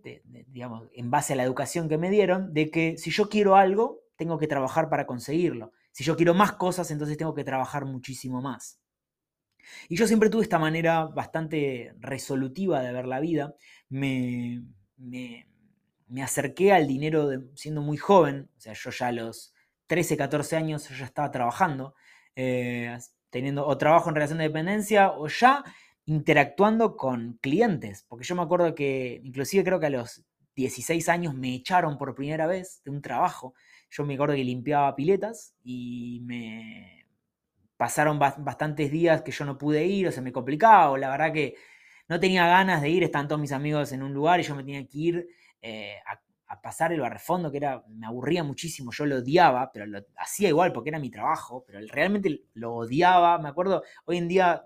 digamos, 0.47 0.87
en 0.93 1.11
base 1.11 1.33
a 1.33 1.35
la 1.35 1.43
educación 1.43 1.89
que 1.89 1.97
me 1.97 2.09
dieron, 2.11 2.53
de 2.53 2.69
que 2.71 2.97
si 2.97 3.11
yo 3.11 3.29
quiero 3.29 3.55
algo, 3.57 4.01
tengo 4.17 4.37
que 4.37 4.47
trabajar 4.47 4.89
para 4.89 5.07
conseguirlo. 5.07 5.71
Si 5.91 6.03
yo 6.03 6.15
quiero 6.15 6.33
más 6.33 6.53
cosas, 6.53 6.91
entonces 6.91 7.17
tengo 7.17 7.33
que 7.33 7.43
trabajar 7.43 7.85
muchísimo 7.85 8.41
más. 8.41 8.79
Y 9.89 9.95
yo 9.97 10.07
siempre 10.07 10.29
tuve 10.29 10.43
esta 10.43 10.59
manera 10.59 11.05
bastante 11.05 11.93
resolutiva 11.99 12.81
de 12.81 12.93
ver 12.93 13.07
la 13.07 13.19
vida. 13.19 13.55
Me, 13.89 14.63
me, 14.97 16.23
acerqué 16.23 16.71
al 16.73 16.87
dinero 16.87 17.29
siendo 17.55 17.81
muy 17.81 17.97
joven, 17.97 18.49
o 18.57 18.59
sea, 18.59 18.73
yo 18.73 18.89
ya 18.91 19.07
a 19.07 19.11
los 19.11 19.53
13, 19.87 20.17
14 20.17 20.55
años 20.55 20.89
ya 20.89 21.05
estaba 21.05 21.31
trabajando, 21.31 21.95
eh, 22.35 22.97
teniendo 23.29 23.65
o 23.65 23.77
trabajo 23.77 24.09
en 24.09 24.15
relación 24.15 24.39
de 24.39 24.45
dependencia 24.45 25.11
o 25.11 25.27
ya 25.27 25.63
interactuando 26.05 26.95
con 26.95 27.39
clientes, 27.41 28.05
porque 28.07 28.25
yo 28.25 28.35
me 28.35 28.43
acuerdo 28.43 28.75
que 28.75 29.21
inclusive 29.23 29.63
creo 29.63 29.79
que 29.79 29.87
a 29.87 29.89
los 29.89 30.23
16 30.55 31.09
años 31.09 31.35
me 31.35 31.53
echaron 31.53 31.97
por 31.97 32.15
primera 32.15 32.47
vez 32.47 32.81
de 32.83 32.91
un 32.91 33.01
trabajo. 33.01 33.53
Yo 33.89 34.05
me 34.05 34.15
acuerdo 34.15 34.35
que 34.35 34.43
limpiaba 34.43 34.95
piletas 34.95 35.53
y 35.63 36.21
me 36.23 37.05
pasaron 37.77 38.19
bastantes 38.19 38.91
días 38.91 39.21
que 39.21 39.31
yo 39.31 39.45
no 39.45 39.57
pude 39.57 39.85
ir 39.85 40.07
o 40.07 40.11
se 40.11 40.21
me 40.21 40.31
complicaba 40.31 40.91
o 40.91 40.97
la 40.97 41.09
verdad 41.09 41.33
que 41.33 41.55
no 42.07 42.19
tenía 42.19 42.47
ganas 42.47 42.81
de 42.81 42.89
ir, 42.89 43.03
estaban 43.03 43.27
todos 43.27 43.41
mis 43.41 43.51
amigos 43.51 43.91
en 43.91 44.03
un 44.03 44.13
lugar 44.13 44.39
y 44.39 44.43
yo 44.43 44.55
me 44.55 44.63
tenía 44.63 44.85
que 44.87 44.97
ir 44.97 45.27
eh, 45.61 45.97
a, 46.05 46.21
pasar 46.61 46.93
el 46.93 47.01
barrefondo, 47.01 47.51
que 47.51 47.57
era, 47.57 47.83
me 47.89 48.07
aburría 48.07 48.43
muchísimo, 48.43 48.91
yo 48.91 49.05
lo 49.05 49.17
odiaba, 49.17 49.71
pero 49.73 49.85
lo 49.85 49.99
hacía 50.17 50.47
igual 50.47 50.71
porque 50.71 50.89
era 50.89 50.99
mi 50.99 51.11
trabajo, 51.11 51.63
pero 51.67 51.79
realmente 51.89 52.43
lo 52.53 52.75
odiaba, 52.75 53.37
me 53.39 53.49
acuerdo, 53.49 53.83
hoy 54.05 54.17
en 54.17 54.27
día 54.27 54.65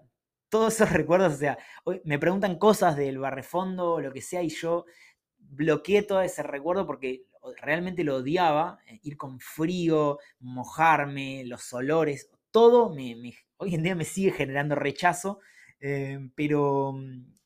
todos 0.50 0.76
esos 0.76 0.90
recuerdos, 0.92 1.34
o 1.34 1.38
sea, 1.38 1.58
hoy 1.84 2.02
me 2.06 2.20
preguntan 2.20 2.58
cosas 2.60 2.96
del 2.96 3.18
barrefondo 3.18 4.00
lo 4.00 4.14
que 4.14 4.22
sea 4.22 4.44
y 4.44 4.50
yo 4.50 4.86
bloqueé 5.38 6.04
todo 6.04 6.22
ese 6.22 6.44
recuerdo 6.44 6.86
porque 6.86 7.26
realmente 7.62 8.04
lo 8.04 8.18
odiaba, 8.18 8.80
eh, 8.86 9.00
ir 9.04 9.18
con 9.18 9.40
frío, 9.40 10.20
mojarme, 10.40 11.44
los 11.46 11.72
olores, 11.74 12.30
todo 12.52 12.94
me, 12.94 13.16
hoy 13.58 13.76
en 13.76 13.84
día 13.84 13.96
me 13.96 14.06
sigue 14.06 14.32
generando 14.32 14.76
rechazo, 14.76 15.40
eh, 15.80 16.20
pero 16.36 16.96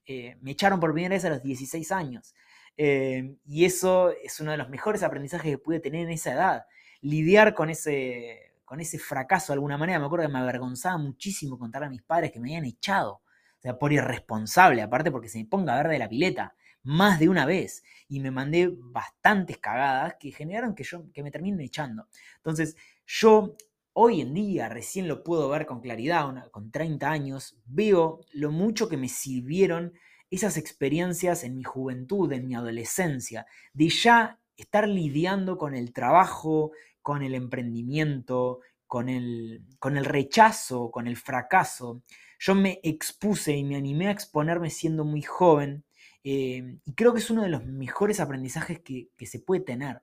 eh, 0.06 0.38
me 0.42 0.52
echaron 0.52 0.80
por 0.80 0.94
primera 0.94 1.16
vez 1.16 1.25
a 1.25 1.30
los 1.30 1.44
16 1.44 1.92
años. 1.92 2.34
y 2.75 3.66
eso 3.66 4.12
es 4.24 4.40
uno 4.40 4.52
de 4.52 4.58
los 4.58 4.70
mejores 4.70 5.04
aprendizajes 5.04 5.52
que 5.52 5.58
pude 5.58 5.80
tener 5.80 6.02
en 6.02 6.12
esa 6.12 6.34
edad. 6.34 6.66
Lidiar 7.02 7.54
con 7.54 7.70
ese, 7.70 8.54
con 8.66 8.80
ese 8.80 8.98
fracaso 8.98 9.54
de 9.54 9.56
alguna 9.56 9.78
manera. 9.78 10.00
Me 10.00 10.06
acuerdo 10.06 10.25
que 10.25 10.34
me 10.34 10.40
avergonzaba 10.40 10.98
muchísimo 10.98 11.60
contar 11.60 11.84
a 11.84 11.90
mis 11.90 12.02
padres 12.02 12.32
que 12.32 12.40
me 12.40 12.50
habían 12.50 12.66
echado. 12.66 13.22
O 13.58 13.62
sea, 13.62 13.78
por 13.78 13.94
irresponsable, 13.94 14.82
aparte 14.82 15.12
porque 15.12 15.30
se 15.30 15.38
me 15.38 15.46
ponga 15.46 15.75
verde 15.75 16.00
la 16.00 16.10
pileta 16.10 16.56
más 16.84 17.20
de 17.20 17.30
una 17.30 17.46
vez. 17.46 17.84
Y 18.08 18.20
me 18.20 18.32
mandé 18.32 18.70
bastantes 18.72 19.58
cagadas 19.58 20.16
que 20.20 20.32
generaron 20.32 20.75
que, 20.75 20.84
yo, 20.84 21.12
que 21.13 21.24
me 21.24 21.32
terminen 21.32 21.62
echando. 21.62 22.08
Entonces, 22.38 22.75
yo 23.06 23.56
hoy 23.94 24.22
en 24.22 24.34
día 24.34 24.70
recién 24.70 25.08
lo 25.08 25.24
puedo 25.24 25.50
ver 25.50 25.66
con 25.66 25.80
claridad, 25.80 26.50
con 26.52 26.72
30 26.72 27.10
años, 27.10 27.58
veo 27.66 28.22
lo 28.32 28.52
mucho 28.52 28.90
que 28.90 28.98
me 28.98 29.10
sirvieron 29.10 29.94
esas 30.30 30.58
experiencias 30.58 31.44
en 31.44 31.56
mi 31.56 31.64
juventud, 31.64 32.32
en 32.32 32.48
mi 32.48 32.56
adolescencia, 32.56 33.46
de 33.74 33.90
ya 33.90 34.40
estar 34.58 34.88
lidiando 34.88 35.58
con 35.58 35.76
el 35.76 35.94
trabajo, 35.94 36.72
con 37.02 37.22
el 37.22 37.36
emprendimiento, 37.36 38.60
con 38.88 39.10
el, 39.10 39.64
con 39.80 39.98
el 39.98 40.06
rechazo, 40.06 40.90
con 40.92 41.08
el 41.08 41.18
fracaso. 41.18 42.02
Yo 42.40 42.56
me 42.56 42.80
expuse 42.84 43.56
y 43.56 43.64
me 43.64 43.76
animé 43.76 44.08
a 44.08 44.12
exponerme 44.12 44.70
siendo 44.70 45.06
muy 45.06 45.22
joven 45.22 45.86
eh, 46.24 46.78
y 46.86 46.94
creo 46.94 47.14
que 47.14 47.20
es 47.20 47.30
uno 47.30 47.44
de 47.44 47.50
los 47.50 47.66
mejores 47.66 48.20
aprendizajes 48.20 48.80
que, 48.80 49.10
se 49.26 49.40
puede 49.40 49.62
tener, 49.62 50.02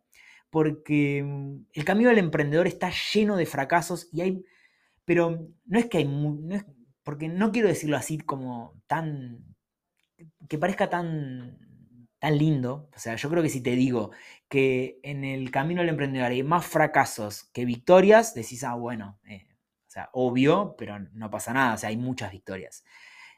porque 0.51 1.23
mm, 1.25 1.67
el 1.73 1.85
camino 1.85 2.11
del 2.11 2.19
emprendedor 2.19 2.67
está 2.67 2.91
lleno 3.13 3.37
de 3.37 3.47
fracasos 3.47 4.09
y 4.13 4.21
hay, 4.23 4.45
pero 5.05 5.49
no 5.67 5.79
es 5.79 5.87
que 5.87 5.99
hay, 5.99 6.05
no 6.07 6.57
porque 7.03 7.29
no 7.29 7.51
quiero 7.53 7.69
decirlo 7.69 7.97
así 7.97 8.19
como 8.19 8.81
tan, 8.87 9.45
que 10.49 10.59
parezca 10.59 10.91
tan 10.91 11.59
tan 12.21 12.39
lindo. 12.39 12.89
O 12.95 12.99
sea, 12.99 13.17
yo 13.17 13.29
creo 13.29 13.43
que 13.43 13.49
si 13.49 13.63
te 13.63 13.75
digo 13.75 14.13
que 14.49 15.01
en 15.03 15.25
el 15.25 15.51
camino 15.51 15.81
del 15.81 15.89
emprendedor 15.89 16.31
hay 16.31 16.45
más 16.45 16.65
fracasos 16.65 17.45
que 17.53 17.65
victorias, 17.65 18.35
decís, 18.35 18.63
ah, 18.63 18.75
bueno, 18.75 19.19
eh, 19.25 19.49
o 19.89 19.91
sea, 19.91 20.11
obvio, 20.13 20.77
pero 20.79 21.01
no 21.15 21.31
pasa 21.31 21.53
nada, 21.53 21.75
o 21.75 21.79
sea, 21.79 21.89
hay 21.89 21.97
muchas 21.97 22.31
victorias. 22.31 22.85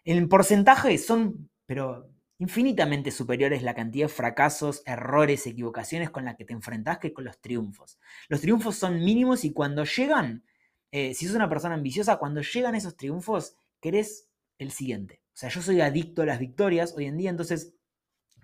En 0.05 0.29
porcentaje 0.29 0.99
son, 0.99 1.49
pero 1.65 2.11
infinitamente 2.43 3.13
superiores 3.13 3.63
la 3.63 3.73
cantidad 3.73 4.07
de 4.07 4.13
fracasos, 4.13 4.83
errores, 4.85 5.47
equivocaciones 5.47 6.11
con 6.11 6.25
las 6.25 6.35
que 6.35 6.45
te 6.45 6.53
enfrentás 6.53 6.99
que 6.99 7.13
con 7.13 7.25
los 7.25 7.41
triunfos. 7.41 8.01
Los 8.29 8.41
triunfos 8.41 8.75
son 8.75 8.99
mínimos 8.99 9.45
y 9.45 9.53
cuando 9.53 9.85
llegan, 9.85 10.43
eh, 10.91 11.15
si 11.15 11.27
sos 11.27 11.37
una 11.37 11.49
persona 11.49 11.77
ambiciosa, 11.77 12.17
cuando 12.17 12.41
llegan 12.41 12.75
esos 12.75 12.97
triunfos, 12.97 13.55
querés 13.81 14.29
el 14.59 14.73
siguiente. 14.73 15.23
O 15.29 15.37
sea, 15.37 15.51
yo 15.51 15.63
soy 15.63 15.83
adicto 15.83 16.23
a 16.23 16.27
las 16.27 16.41
victorias 16.41 16.95
hoy 16.97 17.05
en 17.07 17.17
día, 17.17 17.31
entonces 17.31 17.77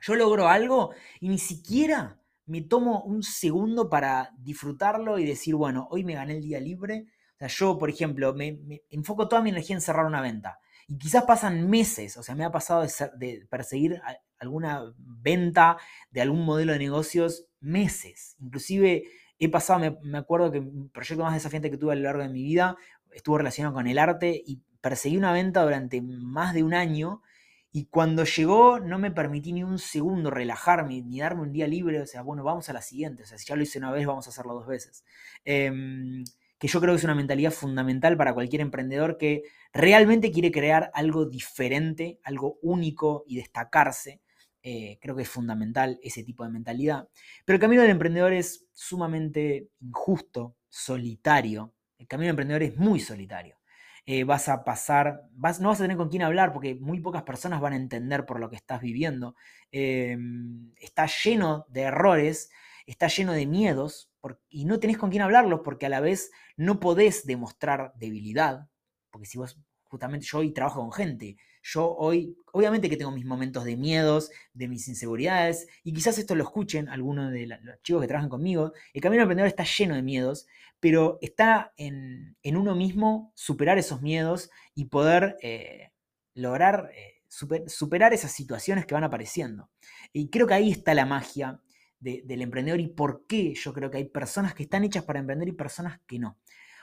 yo 0.01 0.15
logro 0.15 0.47
algo 0.47 0.93
y 1.19 1.29
ni 1.29 1.39
siquiera 1.39 2.21
me 2.47 2.61
tomo 2.61 3.03
un 3.03 3.25
segundo 3.25 3.91
para 3.91 4.33
disfrutarlo 4.39 5.19
y 5.19 5.27
decir, 5.27 5.57
bueno, 5.57 5.89
hoy 5.91 6.05
me 6.05 6.15
gané 6.15 6.37
el 6.37 6.43
día 6.43 6.61
libre. 6.61 7.09
O 7.35 7.39
sea, 7.39 7.49
yo, 7.49 7.77
por 7.77 7.91
ejemplo, 7.91 8.33
me, 8.33 8.61
enfoco 8.91 9.27
toda 9.27 9.43
mi 9.43 9.51
energía 9.51 9.75
en 9.75 9.83
cerrar 9.83 10.07
una 10.07 10.21
venta. 10.21 10.61
Y 10.89 10.99
quizás 10.99 11.25
pasan 11.25 11.69
meses, 11.69 12.17
o 12.17 12.23
sea, 12.23 12.35
me 12.35 12.45
ha 12.45 12.51
pasado 12.51 12.85
de, 13.19 13.47
perseguir 13.51 14.01
alguna 14.39 14.93
venta 14.97 15.77
de 16.11 16.23
algún 16.23 16.45
modelo 16.45 16.73
de 16.73 16.79
negocios 16.79 17.47
meses. 17.61 18.37
Inclusive 18.41 19.05
he 19.39 19.49
pasado, 19.51 19.79
me, 19.79 19.99
me 20.03 20.19
acuerdo 20.19 20.51
que 20.51 20.61
un 20.61 20.89
proyecto 20.89 21.23
más 21.23 21.35
desafiante 21.35 21.71
que 21.71 21.77
tuve 21.77 21.93
a 21.93 21.97
lo 21.97 22.03
largo 22.03 22.23
de 22.23 22.31
mi 22.31 22.43
vida 22.43 22.77
estuvo 23.13 23.39
relacionado 23.39 23.75
con 23.75 23.87
el 23.87 23.99
arte 23.99 24.43
y 24.45 24.63
perseguí 24.81 25.17
una 25.17 25.33
venta 25.33 25.63
durante 25.63 26.01
más 26.01 26.55
de 26.55 26.63
un 26.63 26.75
año 26.75 27.23
y 27.71 27.87
cuando 27.87 28.25
llegó 28.25 28.81
no 28.81 28.99
me 28.99 29.11
permití 29.11 29.53
ni 29.53 29.63
un 29.63 29.79
segundo 29.79 30.31
relajarme, 30.31 31.03
ni 31.03 31.21
darme 31.21 31.43
un 31.43 31.53
día 31.53 31.67
libre, 31.67 32.01
o 32.01 32.07
sea, 32.07 32.23
bueno, 32.23 32.43
vamos 32.43 32.69
a 32.69 32.73
la 32.73 32.81
siguiente, 32.83 33.25
o 33.25 33.27
sea, 33.27 33.37
si 33.37 33.47
ya 33.47 33.57
lo 33.57 33.63
hice 33.63 33.79
una 33.79 33.93
vez, 33.93 34.07
vamos 34.07 34.27
a 34.27 34.31
hacerlo 34.31 34.55
dos 34.55 34.67
veces. 34.67 35.05
Em, 35.45 36.25
que 36.59 36.69
yo 36.69 36.81
creo 36.81 36.95
que 36.95 36.99
es 36.99 37.05
una 37.05 37.15
mentalidad 37.15 37.53
fundamental 37.53 38.17
para 38.17 38.35
cualquier 38.35 38.63
emprendedor 38.63 39.17
que 39.17 39.43
realmente 39.73 40.33
quiere 40.33 40.51
crear 40.51 40.91
algo 40.93 41.27
diferente, 41.27 42.19
algo 42.25 42.59
único 42.63 43.25
y 43.27 43.37
destacarse. 43.37 44.21
Eh, 44.63 44.99
creo 45.01 45.15
que 45.15 45.23
es 45.23 45.29
fundamental 45.29 46.01
ese 46.03 46.25
tipo 46.25 46.45
de 46.45 46.51
mentalidad. 46.51 47.09
Pero 47.45 47.55
el 47.55 47.61
camino 47.61 47.83
del 47.83 47.93
emprendedor 47.93 48.33
es 48.33 48.67
sumamente 48.73 49.69
injusto, 49.81 50.57
solitario. 50.69 51.75
El 51.97 52.09
camino 52.09 52.27
del 52.27 52.31
emprendedor 52.33 52.63
es 52.65 52.77
muy 52.77 52.99
solitario. 52.99 53.59
Eh, 54.05 54.25
vas 54.25 54.49
a 54.49 54.65
pasar, 54.65 55.25
no 55.37 55.69
vas 55.69 55.81
a 55.81 55.85
tener 55.85 55.97
con 55.97 56.09
quién 56.09 56.23
hablar 56.23 56.53
porque 56.53 56.75
muy 56.75 56.99
pocas 57.01 57.23
personas 57.25 57.61
van 57.61 57.75
a 57.75 57.77
entender 57.77 58.25
por 58.25 58.41
lo 58.41 58.49
que 58.49 58.57
estás 58.57 58.81
viviendo. 58.81 59.37
Em, 59.71 60.73
está 60.77 61.07
lleno 61.07 61.67
de 61.69 61.83
errores, 61.83 62.51
está 62.87 63.09
lleno 63.09 63.33
de 63.33 63.47
miedos 63.47 64.08
y 64.49 64.65
no 64.65 64.81
tenés 64.81 64.99
con 64.99 65.11
quién 65.11 65.23
hablarlos 65.23 65.61
porque 65.65 65.87
a 65.87 65.89
la 65.89 66.01
vez 66.01 66.31
no 66.57 66.81
podés 66.81 67.25
demostrar 67.27 67.93
debilidad. 67.97 68.69
Porque 69.11 69.27
si 69.27 69.39
vos, 69.39 69.59
justamente 69.85 70.27
yo 70.27 70.39
hoy 70.39 70.53
trabajo 70.53 70.81
con 70.81 70.93
gente, 70.93 71.37
yo 71.63 71.95
hoy, 71.97 72.37
obviamente 72.53 72.89
que 72.89 72.97
tengo 72.97 73.11
mis 73.11 73.25
momentos 73.25 73.65
de 73.65 73.77
miedos, 73.77 74.31
de 74.53 74.69
mis 74.69 74.89
inseguridades, 74.89 75.67
y 75.83 75.93
quizás 75.93 76.19
esto 76.19 76.35
lo 76.35 76.45
escuchen 76.45 76.89
algunos 76.89 77.33
de 77.33 77.47
los 77.47 77.83
chicos 77.83 78.03
que 78.03 78.09
trabajan 78.09 78.31
conmigo. 78.31 78.73
El 78.93 79.01
camino 79.01 79.23
emprendedor 79.23 79.49
está 79.49 79.65
lleno 79.65 79.95
de 79.95 80.03
miedos, 80.03 80.47
pero 80.81 81.19
está 81.21 81.73
en, 81.77 82.37
uno 82.45 82.75
mismo 82.75 83.33
superar 83.35 83.79
esos 83.79 84.01
miedos 84.03 84.51
y 84.75 84.87
poder 84.87 85.37
eh, 85.43 85.91
lograr 86.35 86.91
eh, 86.95 87.19
superar 87.29 88.13
esas 88.13 88.33
situaciones 88.33 88.87
que 88.87 88.95
van 88.95 89.05
apareciendo. 89.05 89.71
Y 90.13 90.31
creo 90.31 90.47
que 90.47 90.55
ahí 90.55 90.71
está 90.71 90.95
la 90.95 91.07
magia 91.07 91.61
del 92.01 92.43
emprendedor 92.43 92.81
y 92.81 92.89
por 92.89 93.27
qué 93.27 93.55
yo 93.55 93.73
creo 93.73 93.91
que 93.91 93.99
hay 93.99 94.05
personas 94.05 94.55
que 94.55 94.63
están 94.63 94.85
hechas 94.85 95.05
para 95.05 95.19
emprender 95.19 95.49
y 95.49 95.53
personas 95.53 96.01
que 96.07 96.19
no. 96.19 96.39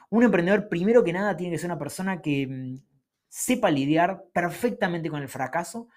Un 0.10 0.24
emprendedor, 0.24 0.70
primero 0.70 1.04
que 1.04 1.14
nada, 1.14 1.36
tiene 1.36 1.54
que 1.54 1.58
ser 1.60 1.70
una 1.70 1.80
persona 1.80 2.22
que 2.22 2.48
mm, 2.48 2.78
sepa 3.30 3.72
lidiar 3.72 4.26
perfectamente 4.34 5.10
con 5.10 5.22
el 5.22 5.30
fracaso, 5.30 5.90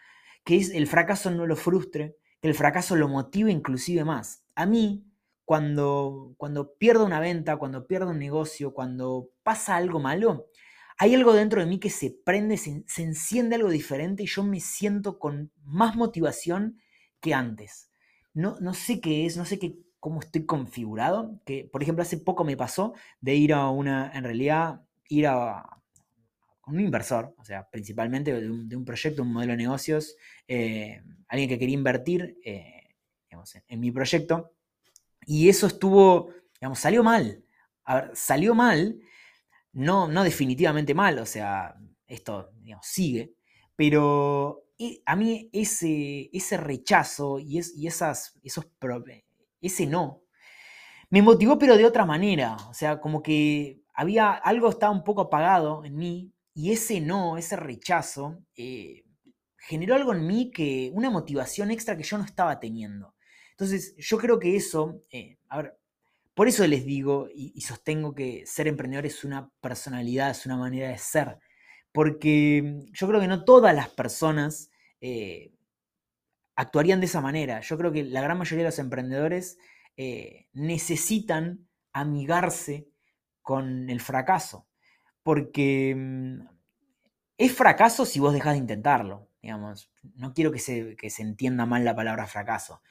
que 0.45 0.57
es, 0.57 0.71
el 0.71 0.87
fracaso 0.87 1.31
no 1.31 1.47
lo 1.47 1.57
frustre, 1.57 2.17
que 2.41 2.49
el 2.49 2.55
fracaso 2.55 2.97
lo 2.97 3.09
motive 3.09 3.51
inclusive 3.51 4.05
más. 4.05 4.45
A 4.55 4.67
mí, 4.67 5.05
cuando, 5.45 6.35
cuando 6.37 6.75
pierdo 6.75 7.05
una 7.05 7.21
venta, 7.21 7.57
cuando 7.57 7.87
pierdo 7.87 8.11
un 8.11 8.19
negocio, 8.19 8.75
cuando 8.75 9.31
pasa 9.43 9.77
algo 9.77 9.99
malo, 9.99 10.47
hay 10.99 11.15
algo 11.15 11.33
dentro 11.33 11.61
de 11.61 11.67
mí 11.67 11.79
que 11.79 11.91
se 11.91 12.11
prende, 12.11 12.57
se, 12.57 12.85
enciende 12.97 13.55
algo 13.55 13.71
diferente 13.71 14.25
y 14.25 14.27
yo 14.27 14.43
me 14.43 14.59
siento 14.59 15.21
con 15.21 15.53
más 15.63 15.95
motivación 15.95 16.81
que 17.21 17.35
antes. 17.35 17.89
No, 18.39 18.57
no 18.61 18.73
sé 18.73 19.01
qué 19.01 19.27
es, 19.27 19.37
no 19.37 19.45
sé 19.45 19.59
qué, 19.59 19.81
cómo 19.99 20.21
estoy 20.21 20.47
configurado, 20.47 21.41
que 21.45 21.69
por 21.73 21.83
ejemplo 21.83 22.03
hace 22.03 22.19
poco 22.19 22.45
me 22.45 22.57
pasó 22.57 22.95
de 23.21 23.35
ir 23.35 23.53
a 23.53 23.69
una, 23.69 24.13
en 24.15 24.23
realidad, 24.23 24.83
ir 25.09 25.27
a 25.27 25.83
un 26.69 26.79
inversor, 26.79 27.35
o 27.37 27.45
sea, 27.45 27.69
principalmente 27.69 28.33
de 28.33 28.49
un, 28.49 28.85
proyecto, 28.85 29.23
un 29.23 29.33
modelo 29.33 29.55
de 29.55 29.57
negocios, 29.57 30.15
eh, 30.47 31.03
alguien 31.27 31.49
que 31.49 31.59
quería 31.59 31.75
invertir 31.75 32.39
eh, 32.45 32.95
en 33.67 33.81
mi 33.81 33.91
proyecto, 33.91 34.53
y 35.27 35.49
eso 35.49 35.67
estuvo, 35.67 36.31
digamos, 36.61 36.79
salió 36.79 37.03
mal. 37.03 37.43
A 37.83 37.95
ver, 37.97 38.11
salió 38.15 38.55
mal, 38.55 39.01
no, 39.73 40.07
no 40.07 40.23
definitivamente 40.23 40.95
mal, 40.95 41.19
o 41.19 41.27
sea, 41.27 41.75
esto, 42.07 42.53
digamos, 42.61 42.87
sigue, 42.87 43.35
pero 43.75 44.68
a 45.05 45.17
mí 45.17 45.49
ese, 45.53 46.31
ese 46.33 46.57
rechazo 46.57 47.39
y, 47.39 47.59
es, 47.59 47.75
y 47.77 47.87
esas, 47.87 48.39
esos 48.43 48.67
ese 49.61 49.87
no, 49.87 50.23
me 51.11 51.23
motivó 51.23 51.59
pero 51.59 51.77
de 51.77 51.85
otra 51.85 52.05
manera, 52.05 52.57
o 52.69 52.75
sea, 52.75 53.01
como 53.01 53.23
que 53.23 53.81
había, 53.95 54.31
algo 54.31 54.69
estaba 54.69 54.93
un 54.93 55.05
poco 55.05 55.23
apagado 55.23 55.85
en 55.85 55.97
mí 55.97 56.33
y 56.55 56.73
ese 56.73 57.01
no, 57.01 57.37
ese 57.37 57.57
rechazo, 57.57 58.39
eh, 58.57 59.05
generó 59.57 59.95
algo 59.95 60.13
en 60.15 60.27
mí 60.27 60.51
que, 60.51 60.91
una 60.95 61.11
motivación 61.11 61.71
extra 61.71 61.97
que 61.97 62.03
yo 62.03 62.19
no 62.19 62.25
estaba 62.25 62.59
teniendo. 62.61 63.15
Entonces, 63.51 63.95
yo 63.97 64.19
creo 64.19 64.39
que 64.39 64.57
eso, 64.57 65.03
eh, 65.11 65.39
por 66.35 66.47
eso 66.47 66.67
les 66.67 66.85
digo 66.85 67.29
y, 67.35 67.61
sostengo 67.61 68.15
que 68.15 68.45
ser 68.47 68.69
emprendedor 68.69 69.07
es 69.07 69.25
una 69.25 69.51
personalidad, 69.61 70.31
es 70.31 70.47
una 70.47 70.57
manera 70.57 70.89
de 70.91 70.99
ser, 70.99 71.39
porque 71.93 72.87
yo 72.93 73.09
creo 73.09 73.21
que 73.21 73.27
no 73.27 73.45
todas 73.45 73.75
las 73.75 73.89
personas 73.89 74.68
eh, 75.01 75.53
actuarían 76.57 77.01
de 77.01 77.07
esa 77.07 77.21
manera. 77.21 77.61
Yo 77.61 77.79
creo 77.79 77.93
que 77.93 78.05
la 78.05 78.21
gran 78.21 78.39
mayoría 78.39 78.65
de 78.65 78.71
los 78.71 78.79
emprendedores 78.79 79.59
eh, 79.97 80.47
necesitan 80.53 81.69
amigarse 81.93 82.89
con 83.43 83.91
el 83.91 84.01
fracaso, 84.01 84.67
porque 85.23 85.95
mm, 85.97 86.41
es 87.39 87.53
fracaso 87.53 88.05
si 88.05 88.21
vos 88.21 88.33
dejas 88.33 88.55
de 88.55 88.59
intentarlo, 88.59 89.29
digamos. 89.43 89.91
No 90.17 90.35
quiero 90.35 90.53
que 90.53 90.59
se, 90.59 90.97
que 90.97 91.11
se 91.11 91.23
entienda 91.23 91.67
mal 91.67 91.85
la 91.85 91.97
palabra 91.97 92.27
fracaso. 92.27 92.83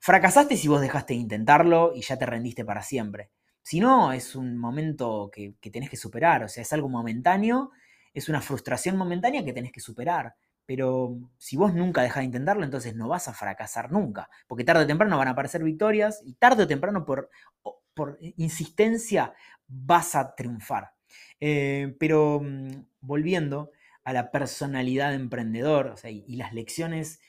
Fracasaste 0.00 0.56
si 0.56 0.68
vos 0.68 0.80
dejaste 0.80 1.14
de 1.14 1.20
intentarlo 1.20 1.92
y 1.94 2.02
ya 2.02 2.16
te 2.16 2.26
rendiste 2.26 2.64
para 2.64 2.82
siempre. 2.82 3.30
Si 3.66 3.80
no, 3.80 4.12
es 4.12 4.36
un 4.36 4.56
momento 4.56 5.28
que, 5.32 5.56
tenés 5.72 5.90
que 5.90 5.96
superar, 5.96 6.44
o 6.44 6.48
sea, 6.48 6.62
es 6.62 6.72
algo 6.72 6.88
momentáneo, 6.88 7.72
es 8.14 8.28
una 8.28 8.40
frustración 8.40 8.96
momentánea 8.96 9.44
que 9.44 9.52
tenés 9.52 9.72
que 9.72 9.80
superar. 9.80 10.36
Pero 10.66 11.16
si 11.38 11.56
vos 11.56 11.74
nunca 11.74 12.02
dejás 12.02 12.20
de 12.20 12.26
intentarlo, 12.26 12.64
entonces 12.64 12.94
no 12.94 13.08
vas 13.08 13.28
a 13.28 13.32
fracasar 13.32 13.92
nunca. 13.92 14.28
Porque 14.48 14.64
tarde 14.64 14.84
o 14.84 14.86
temprano 14.86 15.16
van 15.16 15.28
a 15.28 15.32
aparecer 15.32 15.62
victorias 15.62 16.20
y 16.24 16.34
tarde 16.34 16.64
o 16.64 16.66
temprano 16.66 17.04
por, 17.04 17.30
por 17.94 18.18
insistencia 18.36 19.32
vas 19.66 20.14
a 20.14 20.34
triunfar. 20.34 20.90
Eh, 21.40 21.96
pero 21.98 22.40
mm, 22.42 22.84
volviendo 23.00 23.70
a 24.04 24.12
la 24.12 24.30
personalidad 24.30 25.10
de 25.10 25.16
emprendedor 25.16 25.94
y, 26.04 26.36
las 26.36 26.52
lecciones 26.52 27.20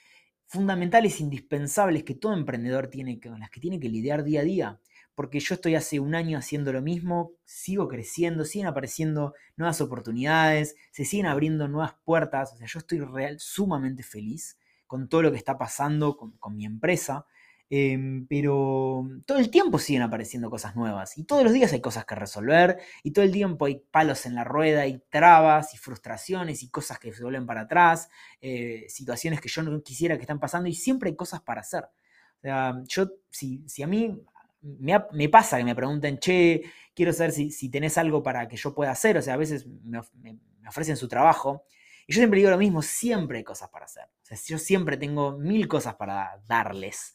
fundamentales, 0.46 1.20
indispensables 1.20 2.04
que 2.04 2.14
todo 2.14 2.34
emprendedor 2.34 2.88
tiene, 2.88 3.20
con 3.20 3.40
las 3.40 3.50
que 3.50 3.60
tiene 3.60 3.80
que 3.80 3.90
lidiar 3.90 4.24
día 4.24 4.42
a 4.42 4.44
día. 4.44 4.80
Porque 5.18 5.40
yo 5.40 5.56
estoy 5.56 5.74
hace 5.74 6.00
un 6.00 6.14
año 6.14 6.38
haciendo 6.38 6.72
lo 6.72 6.84
mismo, 6.84 7.32
sigo 7.44 7.88
creciendo, 7.88 8.46
siguen 8.46 8.68
apareciendo 8.68 9.34
nuevas 9.56 9.82
oportunidades, 9.82 10.76
se 10.92 11.06
siguen 11.06 11.26
abriendo 11.26 11.68
nuevas 11.68 11.96
puertas. 12.06 12.54
O 12.54 12.58
sea, 12.58 12.68
yo 12.68 12.78
estoy 12.78 13.00
real, 13.00 13.40
sumamente 13.40 14.04
feliz 14.04 14.60
con 14.86 15.10
todo 15.10 15.24
lo 15.24 15.32
que 15.32 15.38
está 15.38 15.58
pasando 15.58 16.18
con, 16.18 16.34
con 16.34 16.56
mi 16.56 16.66
empresa. 16.66 17.26
Em, 17.68 18.28
pero 18.28 19.10
todo 19.26 19.40
el 19.40 19.50
tiempo 19.50 19.80
siguen 19.80 20.04
apareciendo 20.04 20.52
cosas 20.52 20.76
nuevas 20.76 21.18
y 21.18 21.24
todos 21.24 21.44
los 21.44 21.52
días 21.52 21.74
hay 21.74 21.82
cosas 21.82 22.06
que 22.06 22.14
resolver 22.14 22.78
y 23.04 23.12
todo 23.12 23.26
el 23.26 23.32
tiempo 23.32 23.66
hay 23.66 23.84
palos 23.92 24.28
en 24.28 24.36
la 24.36 24.44
rueda 24.44 24.86
y 24.86 25.00
trabas 25.10 25.74
y 25.74 25.78
frustraciones 25.78 26.62
y 26.62 26.70
cosas 26.70 27.00
que 27.00 27.12
se 27.12 27.24
vuelven 27.24 27.48
para 27.48 27.62
atrás, 27.62 28.08
eh, 28.40 28.86
situaciones 28.88 29.42
que 29.42 29.50
yo 29.50 29.64
no 29.64 29.82
quisiera 29.82 30.16
que 30.16 30.22
están 30.22 30.40
pasando 30.40 30.70
y 30.70 30.76
siempre 30.76 31.10
hay 31.10 31.16
cosas 31.16 31.42
para 31.42 31.62
hacer. 31.62 31.86
O 32.38 32.42
sea, 32.42 32.76
yo, 32.88 33.10
si, 33.32 33.68
si 33.68 33.82
a 33.82 33.88
mí 33.88 34.16
me, 34.62 35.30
pasa 35.30 35.58
que 35.58 35.64
me 35.64 35.76
pregunten, 35.76 36.18
che, 36.20 36.64
quiero 36.94 37.14
saber 37.14 37.32
si, 37.32 37.52
si, 37.52 37.70
tenés 37.70 37.98
algo 37.98 38.24
para 38.24 38.48
que 38.48 38.58
yo 38.58 38.74
pueda 38.74 38.92
hacer, 38.92 39.18
o 39.18 39.22
sea, 39.22 39.36
a 39.36 39.38
veces 39.38 39.68
me, 39.84 40.00
ofrecen 40.68 40.98
su 40.98 41.08
trabajo. 41.08 41.64
Y 42.08 42.14
yo 42.14 42.20
siempre 42.20 42.40
digo 42.40 42.50
lo 42.50 42.58
mismo, 42.58 42.82
siempre 42.82 43.40
hay 43.40 43.44
cosas 43.44 43.70
para 43.70 43.86
hacer. 43.86 44.06
O 44.06 44.26
sea, 44.26 44.38
yo 44.46 44.58
siempre 44.58 44.98
tengo 44.98 45.38
mil 45.38 45.68
cosas 45.68 45.96
para 45.96 46.42
darles. 46.48 47.14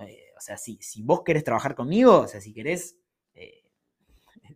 Eh, 0.00 0.32
o 0.36 0.40
sea, 0.40 0.56
si, 0.56 0.78
si 0.82 1.02
vos 1.02 1.22
querés 1.24 1.44
trabajar 1.44 1.74
conmigo, 1.74 2.20
o 2.20 2.28
sea, 2.28 2.40
si 2.40 2.52
querés 2.52 2.98
eh, 3.34 3.64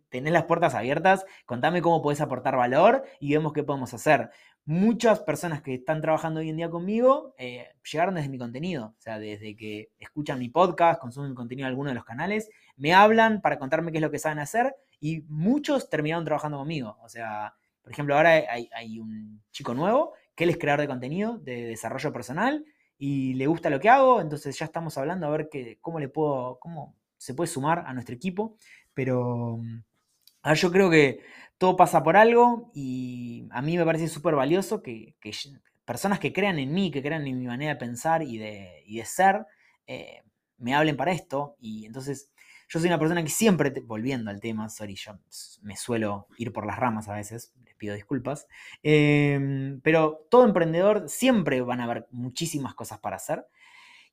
tener 0.09 0.33
las 0.33 0.45
puertas 0.45 0.75
abiertas, 0.75 1.25
contame 1.45 1.81
cómo 1.81 2.01
podés 2.01 2.21
aportar 2.21 2.55
valor 2.55 3.03
y 3.19 3.33
vemos 3.33 3.53
qué 3.53 3.63
podemos 3.63 3.93
hacer. 3.93 4.29
Muchas 4.69 5.21
personas 5.21 5.63
que 5.63 5.73
están 5.73 5.99
trabajando 5.99 6.41
hoy 6.41 6.49
en 6.49 6.57
día 6.57 6.69
conmigo 6.69 7.33
eh, 7.39 7.69
llegaron 7.91 8.13
desde 8.13 8.29
mi 8.29 8.37
contenido, 8.37 8.93
o 8.95 9.01
sea, 9.01 9.17
desde 9.17 9.55
que 9.55 9.89
escuchan 9.97 10.37
mi 10.37 10.49
podcast, 10.49 11.01
consumen 11.01 11.33
contenido 11.33 11.65
en 11.65 11.71
alguno 11.71 11.89
de 11.89 11.95
los 11.95 12.05
canales, 12.05 12.51
me 12.77 12.93
hablan 12.93 13.41
para 13.41 13.57
contarme 13.57 13.91
qué 13.91 13.97
es 13.97 14.03
lo 14.03 14.11
que 14.11 14.19
saben 14.19 14.37
hacer 14.37 14.75
y 14.99 15.21
muchos 15.21 15.89
terminaron 15.89 16.23
trabajando 16.23 16.59
conmigo. 16.59 16.99
O 17.01 17.09
sea, 17.09 17.55
por 17.81 17.91
ejemplo, 17.91 18.15
ahora 18.15 18.29
hay, 18.29 18.99
un 18.99 19.41
chico 19.51 19.73
nuevo 19.73 20.13
que 20.35 20.43
él 20.43 20.51
es 20.51 20.59
creador 20.59 20.81
de 20.81 20.87
contenido, 20.87 21.39
de 21.39 21.63
desarrollo 21.63 22.13
personal, 22.13 22.63
y 22.99 23.33
le 23.33 23.47
gusta 23.47 23.71
lo 23.71 23.79
que 23.79 23.89
hago, 23.89 24.21
entonces 24.21 24.55
ya 24.55 24.65
estamos 24.65 24.95
hablando 24.99 25.25
a 25.25 25.31
ver 25.31 25.49
cómo 25.81 25.99
le 25.99 26.09
puedo, 26.09 26.59
cómo 26.59 26.95
se 27.17 27.33
puede 27.33 27.47
sumar 27.47 27.85
a 27.87 27.93
nuestro 27.95 28.13
equipo. 28.13 28.55
Pero 28.93 29.57
mm, 29.57 29.81
a 30.43 30.53
yo 30.53 30.71
creo 30.71 30.91
que 30.91 31.21
todo 31.59 31.75
pasa 31.75 32.01
por 32.01 32.17
algo 32.17 32.71
y 32.73 33.45
a 33.51 33.61
mí 33.61 33.77
me 33.77 33.85
parece 33.85 34.07
súper 34.07 34.33
valioso 34.33 34.81
que, 34.81 35.15
personas 35.85 36.17
que 36.17 36.31
crean 36.31 36.57
en 36.57 36.73
mí, 36.73 36.89
que 36.89 37.03
crean 37.03 37.27
en 37.27 37.37
mi 37.37 37.45
manera 37.45 37.73
de 37.73 37.79
pensar 37.79 38.23
y 38.23 38.37
de, 38.37 39.03
ser, 39.05 39.45
eh, 39.85 40.23
me 40.57 40.73
hablen 40.73 40.95
para 40.95 41.11
esto. 41.11 41.57
Y 41.59 41.85
entonces 41.85 42.31
yo 42.69 42.79
soy 42.79 42.87
una 42.87 42.97
persona 42.97 43.21
que 43.23 43.29
siempre, 43.29 43.73
volviendo 43.85 44.31
al 44.31 44.39
tema, 44.39 44.69
sorry, 44.69 44.95
yo 44.95 45.19
me 45.61 45.75
suelo 45.75 46.27
ir 46.37 46.53
por 46.53 46.65
las 46.65 46.79
ramas 46.79 47.09
a 47.09 47.15
veces, 47.15 47.53
les 47.65 47.75
pido 47.75 47.93
disculpas, 47.93 48.47
em, 48.81 49.81
pero 49.81 50.27
todo 50.31 50.45
emprendedor 50.45 51.09
siempre 51.09 51.61
van 51.61 51.81
a 51.81 51.83
haber 51.83 52.07
muchísimas 52.11 52.73
cosas 52.73 52.99
para 52.99 53.17
hacer. 53.17 53.45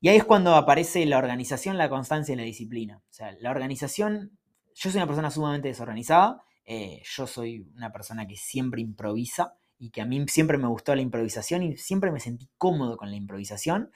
Y 0.01 0.09
ahí 0.09 0.17
es 0.17 0.25
cuando 0.25 0.53
aparece 0.55 1.05
la 1.05 1.17
organización, 1.17 1.77
la 1.77 1.87
constancia 1.87 2.33
y 2.33 2.35
la 2.35 2.43
disciplina. 2.43 2.97
O 2.97 3.13
sea, 3.13 3.31
la 3.39 3.51
organización, 3.51 4.37
yo 4.75 4.91
soy 4.91 4.97
una 4.97 5.07
persona 5.07 5.31
sumamente 5.31 5.69
desorganizada, 5.69 6.43
eh, 6.69 7.01
yo 7.05 7.25
soy 7.25 7.65
una 7.77 7.93
persona 7.93 8.27
que 8.27 8.35
siempre 8.35 8.81
improvisa 8.81 9.57
y 9.79 9.89
que 9.89 10.01
a 10.01 10.05
mí 10.05 10.25
siempre 10.27 10.57
me 10.57 10.67
gustó 10.67 10.93
la 10.93 11.01
improvisación 11.01 11.63
y 11.63 11.77
siempre 11.77 12.11
me 12.11 12.19
sentí 12.19 12.49
cómodo 12.57 12.97
con 12.97 13.09
la 13.09 13.15
improvisación, 13.15 13.89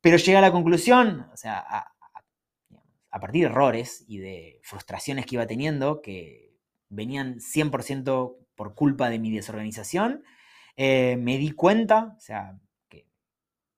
pero 0.00 0.16
llega 0.16 0.38
a 0.38 0.42
la 0.42 0.52
conclusión, 0.52 1.26
o 1.32 1.36
sea, 1.36 1.58
a, 1.58 3.20
partir 3.20 3.42
de 3.42 3.46
errores 3.46 4.04
y 4.06 4.18
de 4.18 4.60
frustraciones 4.62 5.26
que 5.26 5.34
iba 5.34 5.46
teniendo, 5.46 6.02
que 6.02 6.54
venían 6.88 7.40
100% 7.40 8.36
por 8.54 8.74
culpa 8.74 9.10
de 9.10 9.18
mi 9.18 9.32
desorganización, 9.32 10.22
eh, 10.76 11.16
me 11.18 11.36
di 11.38 11.50
cuenta, 11.50 12.14
o 12.16 12.20
sea, 12.20 12.58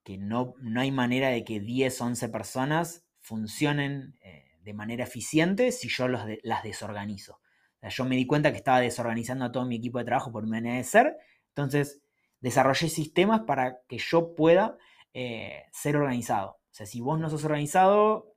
que, 0.04 0.18
no, 0.18 0.54
no, 0.60 0.80
hay 0.80 0.90
manera 0.92 1.30
de 1.30 1.42
que 1.42 1.58
10, 1.60 2.00
11 2.00 2.28
personas 2.28 3.04
funcionen 3.20 4.16
eh, 4.20 4.58
de 4.62 4.74
manera 4.74 5.04
eficiente 5.04 5.72
si 5.72 5.88
yo 5.88 6.06
las 6.06 6.62
desorganizo. 6.62 7.40
Yo 7.82 8.04
me 8.04 8.16
di 8.16 8.26
cuenta 8.26 8.50
que 8.50 8.58
estaba 8.58 8.80
desorganizando 8.80 9.44
a 9.44 9.52
todo 9.52 9.64
mi 9.64 9.76
equipo 9.76 9.98
de 9.98 10.04
trabajo 10.04 10.32
por 10.32 10.44
mi 10.44 10.50
manera 10.50 10.76
de 10.76 10.84
ser, 10.84 11.16
entonces 11.48 12.02
desarrollé 12.40 12.88
sistemas 12.88 13.42
para 13.42 13.80
que 13.88 13.98
yo 13.98 14.34
pueda 14.34 14.76
eh, 15.14 15.64
ser 15.72 15.96
organizado. 15.96 16.50
O 16.50 16.74
sea, 16.76 16.86
si 16.86 17.00
vos 17.00 17.18
no 17.18 17.30
sos 17.30 17.44
organizado, 17.44 18.34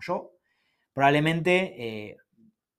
yo, 0.00 0.32
probablemente 0.92 1.74
eh, 2.08 2.16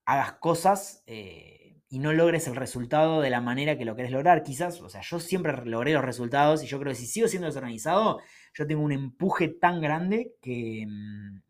hagas 0.05 0.33
cosas 0.33 1.03
eh, 1.07 1.77
y 1.89 1.99
no 1.99 2.13
logres 2.13 2.47
el 2.47 2.55
resultado 2.55 3.21
de 3.21 3.29
la 3.29 3.41
manera 3.41 3.77
que 3.77 3.85
lo 3.85 3.95
querés 3.95 4.11
lograr. 4.11 4.43
Quizás, 4.43 4.81
o 4.81 4.89
sea, 4.89 5.01
yo 5.01 5.19
siempre 5.19 5.53
logré 5.65 5.93
los 5.93 6.03
resultados 6.03 6.63
y 6.63 6.67
yo 6.67 6.79
creo 6.79 6.91
que 6.91 6.99
si 6.99 7.05
sigo 7.05 7.27
siendo 7.27 7.47
desorganizado, 7.47 8.19
yo 8.53 8.67
tengo 8.67 8.81
un 8.81 8.91
empuje 8.91 9.47
tan 9.47 9.81
grande 9.81 10.33
que, 10.41 10.85
mm, 10.87 11.41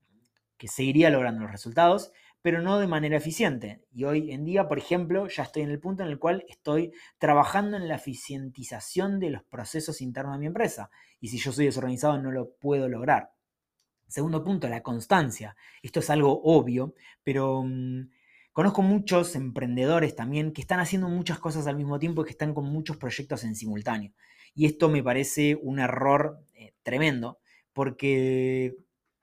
que 0.58 0.68
seguiría 0.68 1.10
logrando 1.10 1.42
los 1.42 1.52
resultados, 1.52 2.12
pero 2.48 2.62
no 2.62 2.80
de 2.80 2.88
manera 2.88 3.18
eficiente. 3.18 3.82
Y 3.92 4.06
hoy 4.06 4.32
en 4.32 4.46
día, 4.46 4.70
por 4.70 4.78
ejemplo, 4.78 5.28
ya 5.28 5.44
estoy 5.44 5.64
en 5.64 5.70
el 5.70 5.82
punto 5.82 6.04
en 6.04 6.08
el 6.08 6.18
cual 6.18 6.46
estoy 6.48 6.94
trabajando 7.18 7.76
en 7.76 7.90
la 7.90 7.96
eficientización 7.96 9.20
de 9.20 9.32
los 9.32 9.44
procesos 9.44 10.00
internos 10.00 10.36
de 10.36 10.40
mi 10.40 10.46
empresa. 10.46 10.90
Y 11.20 11.28
si 11.28 11.40
yo 11.40 11.52
soy 11.52 11.66
desorganizado, 11.66 12.18
no 12.22 12.32
lo 12.32 12.52
puedo 12.54 12.88
lograr. 12.88 13.34
Segundo 14.08 14.46
punto, 14.46 14.70
la 14.70 14.82
constancia. 14.82 15.58
Esto 15.84 16.00
es 16.00 16.10
algo 16.10 16.42
obvio, 16.42 16.94
pero 17.22 17.64
mm, 17.66 18.12
conozco 18.54 18.82
muchos 18.82 19.36
emprendedores 19.36 20.16
también 20.16 20.54
que 20.54 20.62
están 20.62 20.80
haciendo 20.80 21.10
muchas 21.10 21.40
cosas 21.40 21.68
al 21.68 21.76
mismo 21.76 22.00
tiempo 22.00 22.22
y 22.22 22.28
que 22.28 22.32
están 22.32 22.54
con 22.54 22.64
muchos 22.72 22.96
proyectos 22.96 23.44
en 23.44 23.58
simultáneo. 23.58 24.14
Y 24.56 24.68
esto 24.68 24.88
me 24.88 25.04
parece 25.04 25.60
un 25.62 25.80
error 25.80 26.40
eh, 26.54 26.72
tremendo, 26.82 27.40
porque 27.74 28.78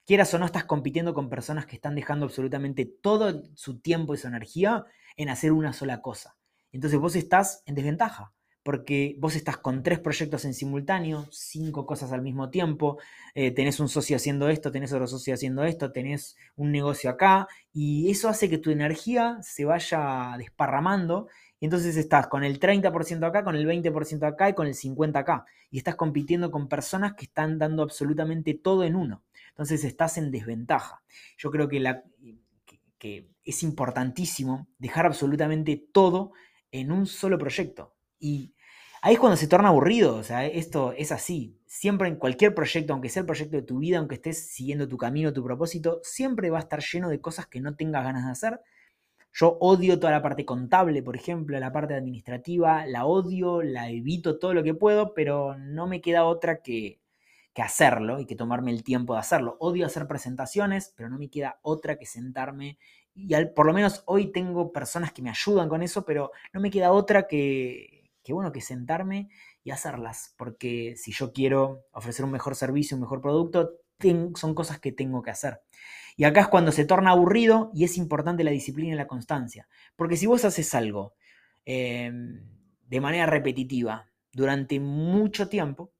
quieras 0.07 0.33
o 0.35 0.39
no 0.39 0.47
estás 0.47 0.65
compitiendo 0.65 1.15
con 1.15 1.31
personas 1.31 1.67
que 1.67 1.77
están 1.77 1.95
dejando 1.95 2.27
absolutamente 2.27 2.85
todo 2.85 3.43
su 3.55 3.81
tiempo 3.81 4.15
y 4.15 4.19
su 4.19 4.29
energía 4.29 4.85
en 5.17 5.29
hacer 5.29 5.53
una 5.53 5.73
sola 5.73 6.01
cosa. 6.01 6.37
Entonces 6.73 6.99
vos 6.99 7.17
estás 7.17 7.63
en 7.67 7.75
desventaja 7.75 8.33
porque 8.65 9.15
vos 9.19 9.37
estás 9.37 9.59
con 9.59 9.83
tres 9.83 10.01
proyectos 10.01 10.47
en 10.47 10.55
simultáneo, 10.55 11.29
cinco 11.31 11.85
cosas 11.85 12.13
al 12.13 12.23
mismo 12.23 12.49
tiempo, 12.49 12.99
eh, 13.35 13.51
tenés 13.51 13.79
un 13.79 13.91
socio 13.91 14.17
haciendo 14.17 14.49
esto, 14.49 14.73
tenés 14.73 14.91
otro 14.93 15.07
socio 15.07 15.35
haciendo 15.35 15.65
esto, 15.65 15.93
tenés 15.93 16.35
un 16.57 16.73
negocio 16.73 17.11
acá, 17.11 17.47
y 17.75 18.11
eso 18.11 18.29
hace 18.31 18.49
que 18.49 18.57
tu 18.57 18.71
energía 18.71 19.37
se 19.43 19.67
vaya 19.67 20.35
desparramando, 20.39 21.29
y 21.61 21.67
entonces 21.67 21.97
estás 21.97 22.27
con 22.27 22.45
el 22.45 22.59
30% 22.59 23.27
acá, 23.27 23.45
con 23.45 23.57
el 23.57 23.67
20% 23.67 24.27
acá 24.27 24.51
y 24.51 24.55
con 24.55 24.67
el 24.67 24.75
50% 24.75 25.17
acá, 25.17 25.45
y 25.71 25.79
estás 25.79 25.95
compitiendo 25.95 26.51
con 26.51 26.69
personas 26.69 27.15
que 27.15 27.25
están 27.25 27.59
dando 27.59 27.83
absolutamente 27.83 28.55
todo 28.55 28.85
en 28.85 28.97
uno. 28.97 29.23
Entonces 29.51 29.85
estás 29.85 30.19
en 30.19 30.31
desventaja. 30.31 31.03
Yo 31.39 31.51
creo 31.51 31.69
que, 31.69 31.83
que 32.99 33.29
es 33.45 33.63
importantísimo 33.63 34.67
dejar 34.79 35.07
absolutamente 35.07 35.83
todo 35.93 36.33
en 36.73 36.91
un 36.91 37.07
solo 37.07 37.39
proyecto. 37.39 37.95
Y 38.19 38.55
ahí 39.03 39.15
es 39.15 39.21
cuando 39.21 39.37
se 39.37 39.47
torna 39.47 39.69
aburrido, 39.69 40.17
o 40.17 40.23
sea, 40.25 40.45
esto 40.47 40.93
es 40.93 41.13
así. 41.13 41.57
siempre 41.67 42.09
en 42.09 42.17
cualquier 42.17 42.55
proyecto, 42.55 42.93
aunque 42.93 43.09
sea 43.09 43.21
el 43.21 43.27
proyecto 43.27 43.57
de 43.57 43.63
tu 43.63 43.79
vida, 43.79 43.99
aunque 43.99 44.17
estés 44.17 44.49
siguiendo 44.49 44.89
tu 44.89 44.97
camino, 44.97 45.33
tu 45.33 45.45
propósito, 45.45 46.01
siempre 46.03 46.51
va 46.51 46.59
a 46.59 46.63
estar 46.63 46.81
lleno 46.81 47.09
de 47.09 47.21
cosas 47.21 47.47
que 47.47 47.61
no 47.61 47.77
tengas 47.77 48.05
ganas 48.05 48.25
de 48.25 48.33
hacer. 48.33 48.61
Yo 49.35 49.59
odio 49.61 49.99
toda 49.99 50.13
la 50.13 50.23
parte 50.23 50.45
contable, 50.45 51.03
por 51.03 51.17
ejemplo, 51.17 51.59
la 51.59 51.73
parte 51.73 51.95
administrativa, 51.95 52.87
la 52.87 53.05
odio, 53.05 53.63
la 53.63 53.91
evito 53.91 54.39
todo 54.39 54.55
lo 54.55 54.63
que 54.63 54.75
puedo, 54.75 55.13
pero 55.15 55.57
no 55.59 55.87
me 55.87 56.01
queda 56.01 56.25
otra 56.25 56.63
que, 56.63 57.01
que 57.53 57.63
hacerlo 57.63 58.21
y 58.21 58.27
que 58.27 58.37
tomarme 58.37 58.71
el 58.71 58.85
tiempo 58.85 59.15
de 59.15 59.21
hacerlo. 59.21 59.57
Odio 59.61 59.87
hacer 59.87 60.07
presentaciones, 60.07 60.95
pero 60.97 61.09
no 61.11 61.19
me 61.19 61.31
queda 61.31 61.59
otra 61.63 61.97
que 61.97 62.07
sentarme 62.07 62.79
y 63.15 63.35
al, 63.35 63.53
por 63.53 63.67
lo 63.67 63.73
menos 63.73 64.03
hoy 64.07 64.33
tengo 64.33 64.73
personas 64.73 65.13
que 65.13 65.23
me 65.23 65.31
ayudan 65.31 65.69
con 65.69 65.83
eso, 65.83 66.05
pero 66.05 66.33
no 66.53 66.61
me 66.61 66.71
queda 66.71 66.93
otra 66.93 67.27
que, 67.29 68.11
que, 68.23 68.33
bueno, 68.33 68.53
que 68.53 68.61
sentarme 68.61 69.29
y 69.63 69.71
hacerlas, 69.71 70.35
porque 70.37 70.95
si 70.97 71.13
yo 71.13 71.33
quiero 71.33 71.85
ofrecer 71.93 72.25
un 72.25 72.33
mejor 72.33 72.57
servicio, 72.57 72.97
un 72.97 73.03
mejor 73.03 73.21
producto, 73.21 73.71
son 74.35 74.55
cosas 74.55 74.81
que 74.81 74.93
tengo 74.93 75.23
que 75.23 75.31
hacer. 75.31 75.61
Y 76.17 76.25
acá 76.25 76.43
es 76.43 76.49
cuando 76.49 76.73
se 76.73 76.85
torna 76.85 77.11
aburrido 77.11 77.71
y 77.75 77.85
es 77.85 77.97
importante 77.97 78.45
la 78.45 78.51
disciplina 78.51 78.95
y 78.95 78.97
la 78.97 79.07
constancia, 79.07 79.69
porque 79.97 80.17
si 80.17 80.27
vos 80.27 80.45
haces 80.45 80.75
algo 80.75 81.15
em, 81.65 82.41
de 82.87 83.01
manera 83.01 83.27
repetitiva 83.27 84.11
durante 84.33 84.79
mucho 84.81 85.49
tiempo, 85.49 85.93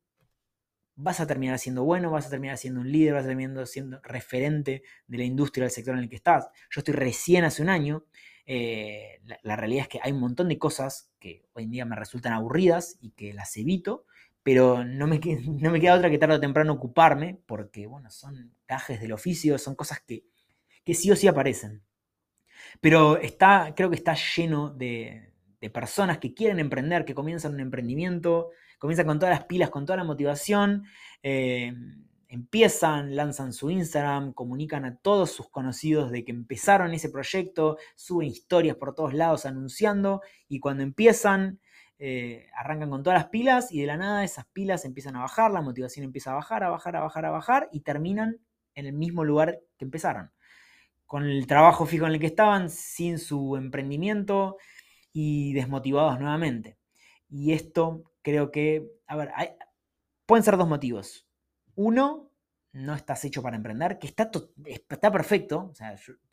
vas 0.97 1.21
a 1.21 1.27
terminar 1.27 1.59
siendo 1.59 1.85
bueno, 1.85 2.11
vas 2.11 2.27
a 2.27 2.31
terminar 2.31 2.57
siendo 2.59 2.81
un 2.81 2.91
líder, 2.91 3.15
vas 3.15 3.25
a 3.25 3.29
terminar 3.29 3.67
siendo 3.67 4.01
referente 4.03 4.83
de 5.07 5.19
la 5.19 5.25
industria 5.25 5.65
del 5.65 5.73
sector 5.73 5.95
en 5.95 6.03
el 6.03 6.09
que 6.09 6.17
estás. 6.17 6.49
Yo 6.71 6.81
estoy 6.81 6.95
recién 6.95 7.45
hace 7.45 7.63
un 7.63 7.69
año. 7.69 8.05
Eh, 8.47 9.21
la, 9.43 9.57
realidad 9.57 9.83
es 9.83 9.89
que 9.89 10.01
hay 10.03 10.13
un 10.13 10.21
montón 10.21 10.49
de 10.49 10.59
cosas 10.59 11.11
que 11.19 11.47
hoy 11.55 11.65
en 11.65 11.71
día 11.71 11.85
me 11.85 11.97
resultan 11.97 12.33
aburridas 12.35 12.99
y 13.01 13.11
que 13.11 13.33
las 13.33 13.57
evito, 13.57 14.07
pero 14.45 14.85
no 14.85 15.07
me, 15.07 15.19
queda 15.21 15.95
otra 15.95 16.11
que 16.11 16.19
tarde 16.19 16.37
o 16.37 16.41
temprano 16.41 16.75
ocuparme, 16.75 17.41
porque 17.47 17.87
bueno, 17.87 18.11
son 18.11 18.55
cajes 18.67 19.01
del 19.01 19.13
oficio, 19.13 19.59
son 19.59 19.75
cosas 19.75 20.03
que, 20.07 20.27
que 20.85 20.95
sí 20.95 21.11
o 21.11 21.17
sí 21.17 21.27
aparecen. 21.27 21.83
Pero 22.81 23.17
está, 23.17 23.73
creo 23.75 23.89
que 23.89 23.97
está 23.97 24.15
lleno 24.37 24.69
de, 24.69 25.33
de 25.63 25.71
personas 25.71 26.19
que 26.19 26.35
quieren 26.35 26.61
emprender, 26.61 27.07
que 27.07 27.15
comienzan 27.15 27.55
un 27.55 27.61
emprendimiento, 27.61 28.51
comienzan 28.79 29.07
con 29.07 29.19
todas 29.19 29.35
las 29.35 29.47
pilas, 29.47 29.71
con 29.71 29.87
toda 29.87 29.97
la 29.97 30.05
motivación, 30.05 30.85
eh, 31.23 31.73
empiezan, 32.29 33.17
lanzan 33.17 33.55
su 33.55 33.71
Instagram, 33.71 34.35
comunican 34.35 34.85
a 34.85 34.99
todos 34.99 35.31
sus 35.31 35.49
conocidos 35.49 36.11
de 36.11 36.23
que 36.23 36.33
empezaron 36.33 36.93
ese 36.93 37.09
proyecto, 37.09 37.79
suben 37.95 38.29
historias 38.29 38.77
por 38.77 38.95
todos 38.95 39.15
lados 39.15 39.47
anunciando 39.47 40.21
y 40.49 40.61
cuando 40.61 40.83
empiezan 40.83 41.61
eh, 42.07 42.51
arrancan 42.55 42.91
con 42.91 43.03
todas 43.03 43.19
las 43.19 43.31
pilas 43.31 43.73
y 43.73 43.81
de 43.81 43.87
la 43.87 43.97
nada 43.97 44.25
esas 44.25 44.45
pilas 44.45 44.85
empiezan 44.85 45.17
a 45.17 45.21
bajar, 45.21 45.51
la 45.51 45.63
motivación 45.63 46.05
empieza 46.05 46.33
a 46.33 46.35
bajar, 46.35 46.63
a 46.63 46.69
bajar, 46.69 46.97
a 46.97 47.01
bajar, 47.01 47.25
a 47.25 47.31
bajar 47.31 47.69
y 47.73 47.81
terminan 47.81 48.41
en 48.75 48.85
el 48.85 48.93
mismo 48.93 49.25
lugar 49.25 49.61
que 49.79 49.87
empezaron. 49.87 50.31
Con 51.07 51.25
el 51.25 51.47
trabajo 51.47 51.87
fijo 51.87 52.05
en 52.05 52.13
el 52.13 52.21
que 52.21 52.27
estaban, 52.27 52.69
sin 52.69 53.19
su 53.19 53.57
emprendimiento, 53.57 54.59
y 55.15 55.55
desmotivados 55.55 56.21
nuevamente. 56.21 56.77
Y 57.31 57.55
esto 57.55 58.03
creo 58.21 58.51
que, 58.51 58.87
a 59.07 59.17
ver, 59.17 59.31
pueden 60.27 60.45
ser 60.45 60.59
dos 60.59 60.69
motivos. 60.69 61.27
Uno, 61.75 62.31
no 62.73 62.95
estás 62.95 63.25
hecho 63.25 63.43
para 63.43 63.57
emprender, 63.57 63.99
que 63.99 64.09
está, 64.09 64.31
está 64.67 65.11
perfecto, 65.11 65.73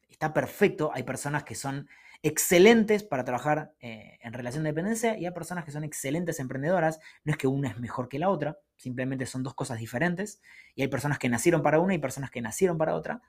está 0.09 0.33
perfecto. 0.33 0.91
Hay 0.93 1.03
personas 1.03 1.45
que 1.45 1.55
son 1.55 1.87
excelentes 2.23 3.03
para 3.03 3.23
trabajar 3.23 3.73
eh, 3.79 4.19
en 4.21 4.33
relación 4.33 4.63
de 4.63 4.69
dependencia 4.69 5.17
y 5.17 5.25
hay 5.25 5.31
personas 5.31 5.65
que 5.65 5.71
son 5.71 5.83
excelentes 5.83 6.39
emprendedoras. 6.39 6.99
No 7.23 7.31
es 7.31 7.37
que 7.37 7.47
una 7.47 7.69
es 7.69 7.79
mejor 7.79 8.09
que 8.09 8.19
la 8.19 8.29
otra, 8.29 8.59
simplemente 8.75 9.25
son 9.25 9.43
dos 9.43 9.55
cosas 9.55 9.79
diferentes. 9.79 10.41
Y 10.75 10.83
hay 10.83 10.87
personas 10.87 11.17
que 11.19 11.29
nacieron 11.29 11.63
para 11.63 11.79
una 11.79 11.93
y 11.93 11.97
personas 11.97 12.29
que 12.29 12.41
nacieron 12.41 12.77
para 12.77 12.95
otra. 12.95 13.21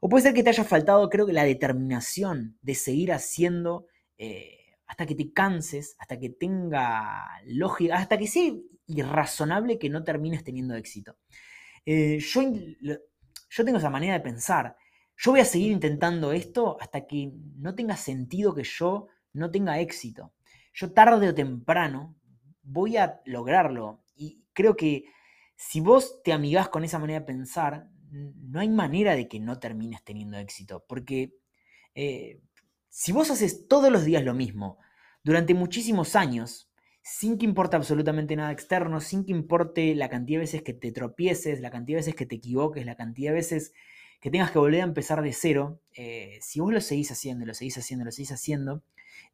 O 0.00 0.08
puede 0.08 0.22
ser 0.22 0.34
que 0.34 0.42
te 0.42 0.50
haya 0.50 0.64
faltado, 0.64 1.08
creo 1.10 1.26
que, 1.26 1.32
la 1.32 1.44
determinación 1.44 2.56
de 2.62 2.74
seguir 2.74 3.12
haciendo 3.12 3.86
eh, 4.16 4.76
hasta 4.86 5.06
que 5.06 5.16
te 5.16 5.32
canses, 5.32 5.96
hasta 5.98 6.18
que 6.18 6.30
tenga 6.30 7.26
lógica, 7.44 7.96
hasta 7.96 8.16
que 8.16 8.28
sea 8.28 8.52
irrazonable 8.86 9.78
que 9.78 9.90
no 9.90 10.04
termines 10.04 10.44
teniendo 10.44 10.74
éxito. 10.74 11.16
Eh, 11.84 12.18
yo, 12.20 12.42
yo 13.50 13.64
tengo 13.64 13.78
esa 13.78 13.90
manera 13.90 14.14
de 14.14 14.20
pensar. 14.20 14.76
Yo 15.18 15.32
voy 15.32 15.40
a 15.40 15.44
seguir 15.44 15.72
intentando 15.72 16.32
esto 16.32 16.76
hasta 16.80 17.06
que 17.06 17.32
no 17.56 17.74
tenga 17.74 17.96
sentido 17.96 18.54
que 18.54 18.62
yo 18.62 19.08
no 19.32 19.50
tenga 19.50 19.80
éxito. 19.80 20.32
Yo 20.72 20.92
tarde 20.92 21.28
o 21.28 21.34
temprano 21.34 22.16
voy 22.62 22.98
a 22.98 23.20
lograrlo. 23.24 24.04
Y 24.14 24.44
creo 24.52 24.76
que 24.76 25.06
si 25.56 25.80
vos 25.80 26.22
te 26.22 26.32
amigás 26.32 26.68
con 26.68 26.84
esa 26.84 27.00
manera 27.00 27.20
de 27.20 27.26
pensar, 27.26 27.88
no 28.10 28.60
hay 28.60 28.68
manera 28.68 29.16
de 29.16 29.26
que 29.26 29.40
no 29.40 29.58
termines 29.58 30.04
teniendo 30.04 30.38
éxito. 30.38 30.84
Porque 30.88 31.34
eh, 31.96 32.40
si 32.88 33.10
vos 33.10 33.28
haces 33.32 33.66
todos 33.66 33.90
los 33.90 34.04
días 34.04 34.24
lo 34.24 34.34
mismo, 34.34 34.78
durante 35.24 35.52
muchísimos 35.52 36.14
años, 36.14 36.70
sin 37.02 37.38
que 37.38 37.44
importe 37.44 37.74
absolutamente 37.74 38.36
nada 38.36 38.52
externo, 38.52 39.00
sin 39.00 39.24
que 39.24 39.32
importe 39.32 39.96
la 39.96 40.08
cantidad 40.08 40.38
de 40.38 40.44
veces 40.44 40.62
que 40.62 40.74
te 40.74 40.92
tropieces, 40.92 41.60
la 41.60 41.70
cantidad 41.70 41.96
de 41.96 42.02
veces 42.02 42.14
que 42.14 42.26
te 42.26 42.36
equivoques, 42.36 42.86
la 42.86 42.96
cantidad 42.96 43.32
de 43.32 43.36
veces 43.38 43.72
que 44.20 44.30
tengas 44.30 44.50
que 44.50 44.58
volver 44.58 44.80
a 44.80 44.84
empezar 44.84 45.22
de 45.22 45.32
cero, 45.32 45.80
eh, 45.94 46.38
si 46.40 46.60
vos 46.60 46.72
lo 46.72 46.80
seguís 46.80 47.10
haciendo, 47.10 47.46
lo 47.46 47.54
seguís 47.54 47.78
haciendo, 47.78 48.04
lo 48.04 48.10
seguís 48.10 48.32
haciendo, 48.32 48.82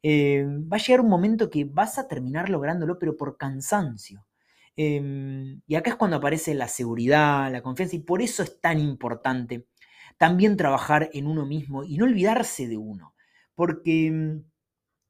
eh, 0.03 0.45
va 0.71 0.77
a 0.77 0.81
llegar 0.81 1.01
un 1.01 1.09
momento 1.09 1.51
que 1.51 1.65
vas 1.65 1.99
a 1.99 2.09
terminar 2.09 2.51
lográndolo, 2.51 2.99
pero 2.99 3.17
por 3.17 3.37
cansancio. 3.39 4.27
Em, 4.77 5.61
y 5.67 5.77
acá 5.77 5.91
es 5.91 5.97
cuando 5.97 6.17
aparece 6.17 6.53
la 6.55 6.69
seguridad, 6.69 7.51
la 7.51 7.63
confianza, 7.63 7.97
y 7.97 8.01
por 8.01 8.21
eso 8.23 8.43
es 8.43 8.61
tan 8.61 8.79
importante 8.81 9.67
también 10.19 10.57
trabajar 10.57 11.11
en 11.13 11.27
uno 11.27 11.47
mismo 11.47 11.85
y 11.85 11.97
no 11.97 12.05
olvidarse 12.05 12.69
de 12.69 12.77
uno. 12.77 13.15
Porque 13.55 14.11
mm, 14.11 14.45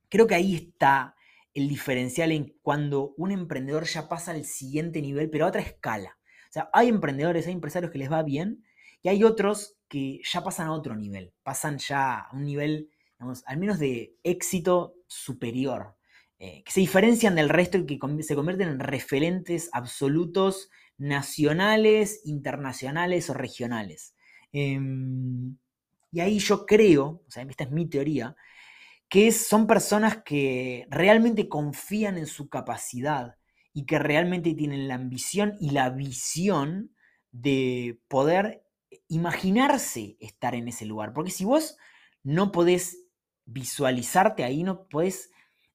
creo 0.08 0.26
que 0.26 0.34
ahí 0.34 0.54
está 0.54 1.16
el 1.54 1.68
diferencial 1.68 2.32
en 2.32 2.56
cuando 2.62 3.14
un 3.16 3.32
emprendedor 3.32 3.84
ya 3.84 4.08
pasa 4.08 4.32
al 4.32 4.44
siguiente 4.44 5.00
nivel, 5.02 5.30
pero 5.30 5.46
a 5.46 5.48
otra 5.48 5.62
escala. 5.62 6.18
O 6.50 6.52
sea, 6.52 6.68
hay 6.72 6.88
emprendedores, 6.88 7.46
hay 7.46 7.52
empresarios 7.52 7.90
que 7.92 7.98
les 7.98 8.10
va 8.10 8.22
bien 8.22 8.64
y 9.04 9.10
hay 9.10 9.22
otros 9.22 9.76
que 9.86 10.22
ya 10.24 10.42
pasan 10.42 10.68
a 10.68 10.72
otro 10.72 10.96
nivel, 10.96 11.34
pasan 11.42 11.76
ya 11.76 12.20
a 12.20 12.34
un 12.34 12.46
nivel, 12.46 12.88
digamos, 13.18 13.44
al 13.46 13.58
menos 13.58 13.78
de 13.78 14.16
éxito 14.24 14.96
superior, 15.06 15.94
eh, 16.38 16.62
que 16.64 16.72
se 16.72 16.80
diferencian 16.80 17.34
del 17.34 17.50
resto 17.50 17.76
y 17.76 17.84
que 17.84 17.98
se 18.22 18.34
convierten 18.34 18.70
en 18.70 18.80
referentes 18.80 19.68
absolutos 19.74 20.70
nacionales, 20.96 22.22
internacionales 22.24 23.28
o 23.28 23.34
regionales. 23.34 24.14
Em, 24.52 25.58
y 26.10 26.20
ahí 26.20 26.38
yo 26.38 26.64
creo, 26.64 27.22
o 27.26 27.30
sea, 27.30 27.42
esta 27.42 27.64
es 27.64 27.70
mi 27.72 27.86
teoría, 27.86 28.34
que 29.10 29.32
son 29.32 29.66
personas 29.66 30.22
que 30.24 30.86
realmente 30.88 31.46
confían 31.50 32.16
en 32.16 32.26
su 32.26 32.48
capacidad 32.48 33.36
y 33.74 33.84
que 33.84 33.98
realmente 33.98 34.54
tienen 34.54 34.88
la 34.88 34.94
ambición 34.94 35.56
y 35.60 35.70
la 35.72 35.90
visión 35.90 36.94
de 37.32 38.00
poder 38.08 38.63
imaginarse 39.08 40.16
estar 40.20 40.54
en 40.54 40.68
ese 40.68 40.86
lugar. 40.86 41.12
Porque 41.12 41.30
si 41.30 41.44
vos 41.44 41.76
no 42.22 42.52
podés 42.52 42.98
visualizarte 43.44 44.44
ahí, 44.44 44.62
no 44.62 44.88
podés 44.88 45.30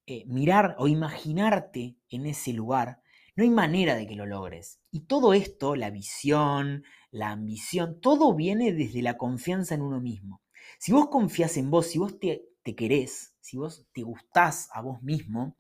eh, 0.06 0.24
mirar 0.28 0.76
o 0.80 0.88
imaginarte 0.88 1.98
en 2.10 2.26
ese 2.26 2.54
lugar, 2.54 3.02
no 3.36 3.44
hay 3.44 3.50
manera 3.50 3.96
de 3.96 4.08
que 4.08 4.16
lo 4.16 4.26
logres. 4.26 4.82
Y 4.92 5.02
todo 5.02 5.34
esto, 5.34 5.76
la 5.76 5.92
visión, 5.92 6.84
la 7.12 7.32
ambición, 7.32 8.02
todo 8.02 8.36
viene 8.36 8.74
desde 8.74 9.02
la 9.02 9.18
confianza 9.18 9.76
en 9.76 9.82
uno 9.82 10.02
mismo. 10.02 10.42
Si 10.78 10.92
vos 10.92 11.08
confías 11.10 11.58
en 11.58 11.72
vos, 11.72 11.88
si 11.88 12.00
vos 12.00 12.20
te, 12.20 12.46
querés, 12.76 13.36
si 13.40 13.58
vos 13.58 13.88
te 13.94 14.04
gustás 14.04 14.70
a 14.74 14.82
vos 14.82 15.02
mismo, 15.02 15.58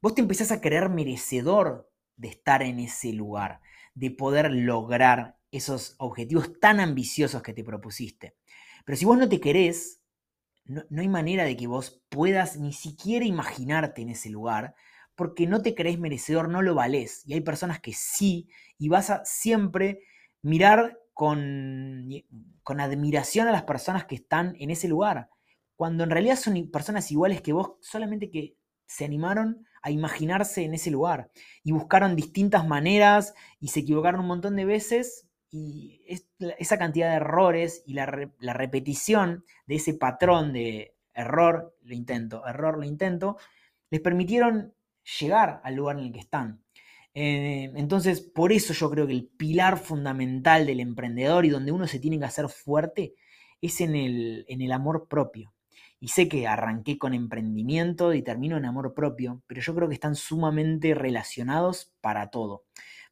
vos 0.00 0.14
te 0.14 0.20
empezás 0.20 0.52
a 0.52 0.60
creer 0.60 0.90
merecedor 0.90 1.90
de 2.16 2.28
estar 2.28 2.62
en 2.62 2.78
ese 2.78 3.12
lugar, 3.12 3.60
de 3.94 4.10
poder 4.10 4.52
lograr 4.52 5.38
esos 5.52 5.94
objetivos 5.98 6.58
tan 6.58 6.80
ambiciosos 6.80 7.42
que 7.42 7.52
te 7.52 7.62
propusiste. 7.62 8.34
Pero 8.84 8.96
si 8.96 9.04
vos 9.04 9.18
no 9.18 9.28
te 9.28 9.40
querés, 9.40 10.00
no, 10.64 10.82
no, 10.90 11.02
hay 11.02 11.08
manera 11.08 11.44
de 11.44 11.56
que 11.56 11.66
vos 11.66 12.02
puedas 12.08 12.56
ni 12.56 12.72
siquiera 12.72 13.24
imaginarte 13.24 14.02
en 14.02 14.08
ese 14.08 14.30
lugar, 14.30 14.74
porque 15.14 15.46
no 15.46 15.62
te 15.62 15.74
crees 15.74 15.98
merecedor, 15.98 16.48
no 16.48 16.62
lo 16.62 16.74
valés. 16.74 17.22
Y 17.26 17.34
hay 17.34 17.42
personas 17.42 17.80
que 17.80 17.92
sí, 17.92 18.48
y 18.78 18.88
vas 18.88 19.10
a 19.10 19.24
siempre 19.24 20.00
mirar 20.40 20.98
con, 21.12 22.08
con 22.62 22.80
admiración 22.80 23.46
a 23.46 23.52
las 23.52 23.64
personas 23.64 24.06
que 24.06 24.16
están 24.16 24.56
en 24.58 24.70
ese 24.70 24.88
lugar, 24.88 25.28
cuando 25.76 26.04
en 26.04 26.10
realidad 26.10 26.36
son 26.36 26.70
personas 26.70 27.10
iguales 27.12 27.42
que 27.42 27.52
vos, 27.52 27.72
solamente 27.80 28.30
que 28.30 28.56
se 28.86 29.04
animaron 29.04 29.66
a 29.82 29.90
imaginarse 29.90 30.64
en 30.64 30.74
ese 30.74 30.90
lugar 30.90 31.30
y 31.64 31.72
buscaron 31.72 32.16
distintas 32.16 32.66
maneras 32.66 33.34
y 33.58 33.68
se 33.68 33.80
equivocaron 33.80 34.20
un 34.20 34.28
montón 34.28 34.56
de 34.56 34.64
veces 34.64 35.26
y 35.52 36.00
esa 36.58 36.78
cantidad 36.78 37.10
de 37.10 37.16
errores 37.16 37.84
y 37.86 37.92
la, 37.92 38.06
repetición 38.06 39.44
de 39.66 39.74
ese 39.74 39.92
patrón 39.92 40.54
de 40.54 40.96
error, 41.12 41.76
lo 41.82 41.94
intento, 41.94 42.46
error, 42.46 42.78
lo 42.78 42.84
intento, 42.84 43.36
les 43.90 44.00
permitieron 44.00 44.74
llegar 45.20 45.60
al 45.62 45.74
lugar 45.74 45.98
en 45.98 46.06
el 46.06 46.12
que 46.12 46.20
están. 46.20 46.64
Eh, 47.14 47.70
entonces, 47.76 48.22
por 48.22 48.50
eso 48.50 48.72
yo 48.72 48.90
creo 48.90 49.06
que 49.06 49.12
el 49.12 49.26
pilar 49.28 49.76
fundamental 49.78 50.64
del 50.64 50.80
emprendedor 50.80 51.44
y 51.44 51.50
donde 51.50 51.70
uno 51.70 51.86
se 51.86 52.00
tiene 52.00 52.18
que 52.18 52.24
hacer 52.24 52.48
fuerte 52.48 53.14
es 53.60 53.82
en 53.82 53.94
el, 53.94 54.46
en 54.48 54.62
el 54.62 54.72
amor 54.72 55.06
propio. 55.06 55.52
Y 56.00 56.08
sé 56.08 56.28
que 56.28 56.46
arranqué 56.46 56.96
con 56.96 57.12
emprendimiento 57.12 58.14
y 58.14 58.22
termino 58.22 58.56
en 58.56 58.64
amor 58.64 58.94
propio, 58.94 59.42
pero 59.46 59.60
yo 59.60 59.74
creo 59.74 59.88
que 59.88 59.94
están 59.94 60.16
sumamente 60.16 60.94
relacionados 60.94 61.92
para 62.00 62.30
todo. 62.30 62.64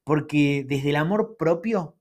Porque 0.05 0.65
desde 0.67 0.91
el 0.91 0.97
amor 0.97 1.37
propio 1.39 2.00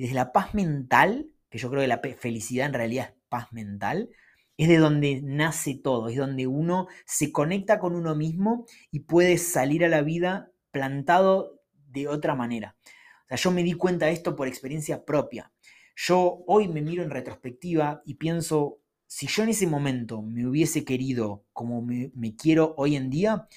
desde 0.00 0.14
la 0.14 0.32
paz 0.32 0.54
mental, 0.54 1.30
que 1.50 1.58
yo 1.58 1.68
creo 1.68 1.82
que 1.82 1.88
la 1.88 2.00
felicidad 2.18 2.66
en 2.66 2.72
realidad 2.72 3.10
es 3.10 3.14
paz 3.28 3.52
mental, 3.52 4.08
es 4.56 4.68
de 4.68 4.78
donde 4.78 5.20
nace 5.22 5.74
todo, 5.74 6.08
es 6.08 6.16
donde 6.16 6.46
uno 6.46 6.86
se 7.04 7.32
conecta 7.32 7.78
con 7.78 7.94
uno 7.94 8.14
mismo 8.14 8.66
y 8.90 9.00
puede 9.00 9.36
salir 9.36 9.84
a 9.84 9.88
la 9.88 10.00
vida 10.00 10.50
plantado 10.70 11.60
de 11.88 12.08
otra 12.08 12.34
manera. 12.34 12.76
O 13.24 13.28
sea, 13.28 13.36
yo 13.36 13.50
me 13.50 13.62
di 13.62 13.74
cuenta 13.74 14.06
de 14.06 14.12
esto 14.12 14.36
por 14.36 14.48
experiencia 14.48 15.04
propia. 15.04 15.52
Yo 15.94 16.44
hoy 16.46 16.68
me 16.68 16.80
miro 16.80 17.02
en 17.02 17.10
retrospectiva 17.10 18.00
y 18.06 18.14
pienso, 18.14 18.80
si 19.06 19.26
yo 19.26 19.42
en 19.42 19.50
ese 19.50 19.66
momento 19.66 20.22
me 20.22 20.46
hubiese 20.46 20.82
querido 20.82 21.44
como 21.52 21.82
me, 21.82 22.36
quiero 22.36 22.74
hoy 22.78 22.96
en 22.96 23.10
día, 23.10 23.48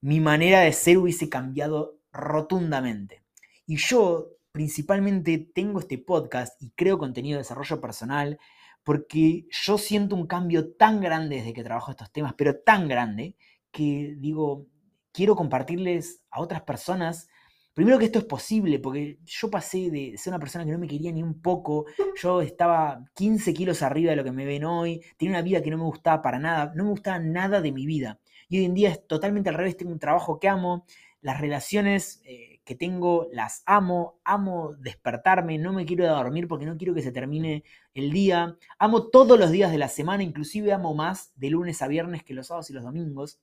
mi 0.00 0.20
manera 0.20 0.60
de 0.60 0.72
ser 0.72 0.96
hubiese 0.96 1.28
cambiado 1.28 1.98
rotundamente. 2.12 3.22
Y 3.66 3.76
yo 3.76 4.30
principalmente 4.52 5.38
tengo 5.38 5.80
este 5.80 5.98
podcast 5.98 6.60
y 6.62 6.70
creo 6.72 6.98
contenido 6.98 7.36
de 7.36 7.42
desarrollo 7.42 7.80
personal 7.80 8.38
porque 8.84 9.46
yo 9.50 9.78
siento 9.78 10.14
un 10.14 10.26
cambio 10.26 10.74
tan 10.74 11.00
grande 11.00 11.36
desde 11.36 11.52
que 11.52 11.64
trabajo 11.64 11.90
estos 11.90 12.12
temas, 12.12 12.34
pero 12.36 12.56
tan 12.60 12.88
grande, 12.88 13.36
que 13.70 14.14
digo, 14.18 14.66
quiero 15.12 15.36
compartirles 15.36 16.22
a 16.30 16.40
otras 16.40 16.62
personas. 16.62 17.28
Primero 17.74 17.98
que 17.98 18.06
esto 18.06 18.18
es 18.18 18.24
posible, 18.24 18.80
porque 18.80 19.18
yo 19.24 19.50
pasé 19.50 19.90
de 19.90 20.18
ser 20.18 20.32
una 20.32 20.40
persona 20.40 20.64
que 20.64 20.72
no 20.72 20.78
me 20.78 20.88
quería 20.88 21.12
ni 21.12 21.22
un 21.22 21.40
poco, 21.40 21.86
yo 22.20 22.42
estaba 22.42 23.04
15 23.14 23.54
kilos 23.54 23.82
arriba 23.82 24.10
de 24.10 24.16
lo 24.16 24.24
que 24.24 24.32
me 24.32 24.44
ven 24.44 24.64
hoy, 24.64 25.00
tenía 25.16 25.34
una 25.34 25.42
vida 25.42 25.62
que 25.62 25.70
no 25.70 25.78
me 25.78 25.84
gustaba 25.84 26.20
para 26.20 26.38
nada, 26.38 26.72
no 26.74 26.84
me 26.84 26.90
gustaba 26.90 27.18
nada 27.20 27.60
de 27.62 27.72
mi 27.72 27.86
vida. 27.86 28.20
Y 28.48 28.58
hoy 28.58 28.64
en 28.66 28.74
día 28.74 28.90
es 28.90 29.06
totalmente 29.06 29.48
al 29.48 29.54
revés, 29.54 29.76
tengo 29.76 29.92
un 29.92 29.98
trabajo 30.00 30.38
que 30.38 30.48
amo, 30.48 30.84
las 31.22 31.40
relaciones 31.40 32.20
eh, 32.24 32.51
que 32.64 32.74
tengo 32.74 33.28
las 33.32 33.62
amo, 33.66 34.20
amo 34.24 34.74
despertarme, 34.74 35.58
no 35.58 35.72
me 35.72 35.84
quiero 35.84 36.06
dormir 36.06 36.46
porque 36.48 36.66
no 36.66 36.76
quiero 36.76 36.94
que 36.94 37.02
se 37.02 37.12
termine 37.12 37.64
el 37.94 38.12
día, 38.12 38.56
amo 38.78 39.08
todos 39.08 39.38
los 39.38 39.50
días 39.50 39.72
de 39.72 39.78
la 39.78 39.88
semana, 39.88 40.22
inclusive 40.22 40.72
amo 40.72 40.94
más 40.94 41.32
de 41.36 41.50
lunes 41.50 41.82
a 41.82 41.88
viernes 41.88 42.22
que 42.22 42.34
los 42.34 42.46
sábados 42.48 42.70
y 42.70 42.72
los 42.72 42.84
domingos 42.84 43.40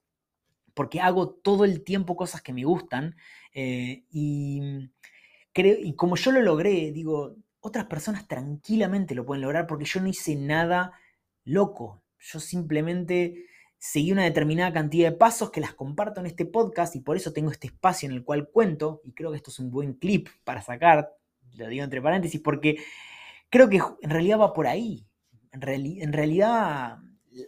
porque 0.73 1.01
hago 1.01 1.29
todo 1.29 1.65
el 1.65 1.83
tiempo 1.83 2.15
cosas 2.15 2.41
que 2.41 2.53
me 2.53 2.63
gustan 2.63 3.17
eh, 3.53 4.05
y, 4.11 4.89
creo, 5.51 5.75
y 5.77 5.93
como 5.95 6.15
yo 6.15 6.31
lo 6.31 6.41
logré, 6.41 6.93
digo, 6.93 7.35
otras 7.59 7.85
personas 7.87 8.29
tranquilamente 8.29 9.13
lo 9.13 9.25
pueden 9.25 9.41
lograr 9.41 9.67
porque 9.67 9.83
yo 9.83 9.99
no 9.99 10.07
hice 10.07 10.37
nada 10.37 10.93
loco, 11.43 12.01
yo 12.17 12.39
simplemente 12.39 13.48
seguí 13.79 14.11
una 14.11 14.25
determinada 14.25 14.73
cantidad 14.73 15.09
de 15.09 15.17
pasos 15.17 15.51
que 15.51 15.61
las 15.61 15.73
comparto 15.73 16.19
en 16.19 16.27
este 16.27 16.45
podcast 16.45 16.95
y 16.95 16.99
por 16.99 17.15
eso 17.15 17.31
tengo 17.31 17.49
este 17.49 17.67
espacio 17.67 18.07
en 18.07 18.13
el 18.13 18.25
cual 18.25 18.49
cuento 18.49 19.01
y 19.05 19.13
creo 19.13 19.31
que 19.31 19.37
esto 19.37 19.51
es 19.51 19.59
un 19.59 19.71
buen 19.71 19.93
clip 19.93 20.27
para 20.43 20.61
sacar, 20.61 21.15
lo 21.55 21.67
digo 21.67 21.85
entre 21.85 22.01
paréntesis, 22.01 22.41
porque 22.41 22.77
creo 23.49 23.69
que 23.69 23.81
en 24.01 24.09
realidad 24.09 24.39
va 24.39 24.53
por 24.53 24.67
ahí. 24.67 25.07
En, 25.51 25.61
realidad 26.13 26.99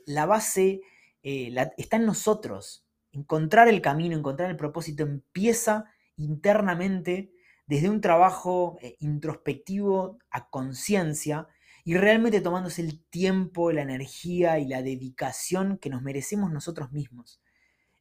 la 0.06 0.26
base 0.26 0.82
eh, 1.22 1.54
está 1.78 1.98
en 1.98 2.06
nosotros 2.06 2.86
encontrar 3.12 3.68
el 3.68 3.82
camino, 3.82 4.18
encontrar 4.18 4.50
el 4.50 4.58
propósito 4.58 5.04
empieza 5.04 5.86
internamente 6.16 7.32
desde 7.68 7.90
un 7.90 8.02
trabajo 8.02 8.78
eh, 8.82 8.96
introspectivo 9.00 10.18
a 10.30 10.50
conciencia 10.50 11.48
y 11.84 11.96
realmente 11.96 12.42
tomándose 12.42 12.82
el 12.82 13.04
tiempo, 13.06 13.72
la 13.72 13.82
energía 13.82 14.60
y 14.60 14.68
la 14.68 14.82
dedicación 14.82 15.78
que 15.78 15.90
nos 15.90 16.02
merecemos 16.02 16.52
nosotros 16.52 16.92
mismos. 16.92 17.42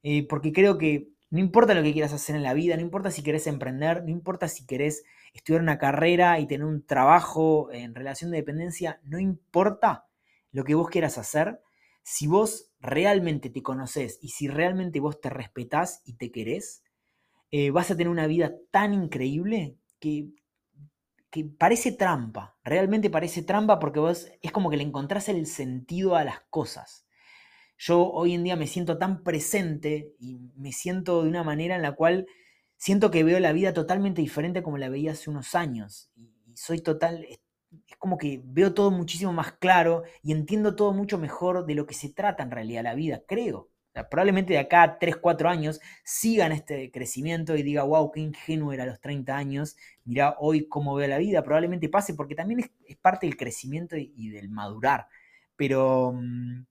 Eh, 0.02 0.26
porque 0.26 0.52
creo 0.52 0.78
que 0.78 1.08
no 1.30 1.38
importa 1.38 1.74
lo 1.74 1.82
que 1.82 1.92
quieras 1.92 2.12
hacer 2.12 2.34
en 2.34 2.42
la 2.42 2.54
vida, 2.54 2.76
no 2.76 2.82
importa 2.82 3.10
si 3.10 3.22
querés 3.22 3.46
emprender, 3.46 4.02
no 4.02 4.10
importa 4.10 4.48
si 4.48 4.66
querés 4.66 5.04
estudiar 5.32 5.62
una 5.62 5.78
carrera 5.78 6.40
y 6.40 6.46
tener 6.46 6.66
un 6.66 6.84
trabajo 6.84 7.70
en 7.72 7.94
relación 7.94 8.30
de 8.30 8.38
dependencia, 8.38 9.00
no 9.04 9.20
importa 9.20 10.06
lo 10.50 10.64
que 10.64 10.74
vos 10.74 10.88
quieras 10.88 11.18
hacer, 11.18 11.60
si 12.02 12.26
vos 12.26 12.72
realmente 12.80 13.50
te 13.50 13.62
conoces 13.62 14.18
y 14.20 14.30
si 14.30 14.48
realmente 14.48 14.98
vos 14.98 15.20
te 15.20 15.30
respetás 15.30 16.02
y 16.04 16.14
te 16.14 16.32
querés, 16.32 16.82
eh, 17.52 17.70
vas 17.70 17.90
a 17.90 17.96
tener 17.96 18.08
una 18.08 18.26
vida 18.26 18.52
tan 18.70 18.94
increíble 18.94 19.76
que, 20.00 20.30
que 21.30 21.44
parece 21.44 21.92
trampa, 21.92 22.58
realmente 22.64 23.10
parece 23.10 23.42
trampa 23.42 23.78
porque 23.78 24.00
vos 24.00 24.28
es 24.42 24.52
como 24.52 24.70
que 24.70 24.76
le 24.76 24.82
encontrás 24.82 25.28
el 25.28 25.46
sentido 25.46 26.16
a 26.16 26.24
las 26.24 26.40
cosas. 26.50 27.06
Yo 27.78 28.10
hoy 28.12 28.34
en 28.34 28.44
día 28.44 28.56
me 28.56 28.66
siento 28.66 28.98
tan 28.98 29.22
presente 29.22 30.14
y 30.18 30.38
me 30.56 30.72
siento 30.72 31.22
de 31.22 31.30
una 31.30 31.44
manera 31.44 31.76
en 31.76 31.82
la 31.82 31.92
cual 31.92 32.26
siento 32.76 33.10
que 33.10 33.24
veo 33.24 33.40
la 33.40 33.52
vida 33.52 33.72
totalmente 33.72 34.20
diferente 34.20 34.62
como 34.62 34.76
la 34.76 34.90
veía 34.90 35.12
hace 35.12 35.30
unos 35.30 35.54
años. 35.54 36.10
Y, 36.14 36.30
soy 36.56 36.80
total, 36.82 37.24
es 37.24 37.38
como 37.98 38.18
que 38.18 38.42
veo 38.44 38.74
todo 38.74 38.90
muchísimo 38.90 39.32
más 39.32 39.52
claro 39.52 40.02
y 40.22 40.32
entiendo 40.32 40.76
todo 40.76 40.92
mucho 40.92 41.16
mejor 41.16 41.64
de 41.64 41.74
lo 41.74 41.86
que 41.86 41.94
se 41.94 42.12
trata 42.12 42.42
en 42.42 42.50
realidad 42.50 42.82
la 42.82 42.94
vida, 42.94 43.22
creo. 43.26 43.69
Probablemente 44.08 44.52
de 44.52 44.58
acá 44.58 44.82
a 44.82 44.98
3, 44.98 45.16
4 45.16 45.48
años 45.48 45.80
sigan 46.04 46.52
este 46.52 46.90
crecimiento 46.90 47.56
y 47.56 47.62
diga, 47.62 47.82
wow, 47.82 48.10
qué 48.12 48.20
ingenuo 48.20 48.72
era 48.72 48.84
a 48.84 48.86
los 48.86 49.00
30 49.00 49.36
años, 49.36 49.76
mira 50.04 50.36
hoy 50.38 50.68
cómo 50.68 50.94
veo 50.94 51.08
la 51.08 51.18
vida, 51.18 51.42
probablemente 51.42 51.88
pase 51.88 52.14
porque 52.14 52.34
también 52.34 52.60
es, 52.86 52.96
parte 52.98 53.26
del 53.26 53.36
crecimiento 53.36 53.96
y, 53.96 54.30
del 54.30 54.48
madurar. 54.50 55.08
Pero 55.56 56.12
mm, 56.14 56.64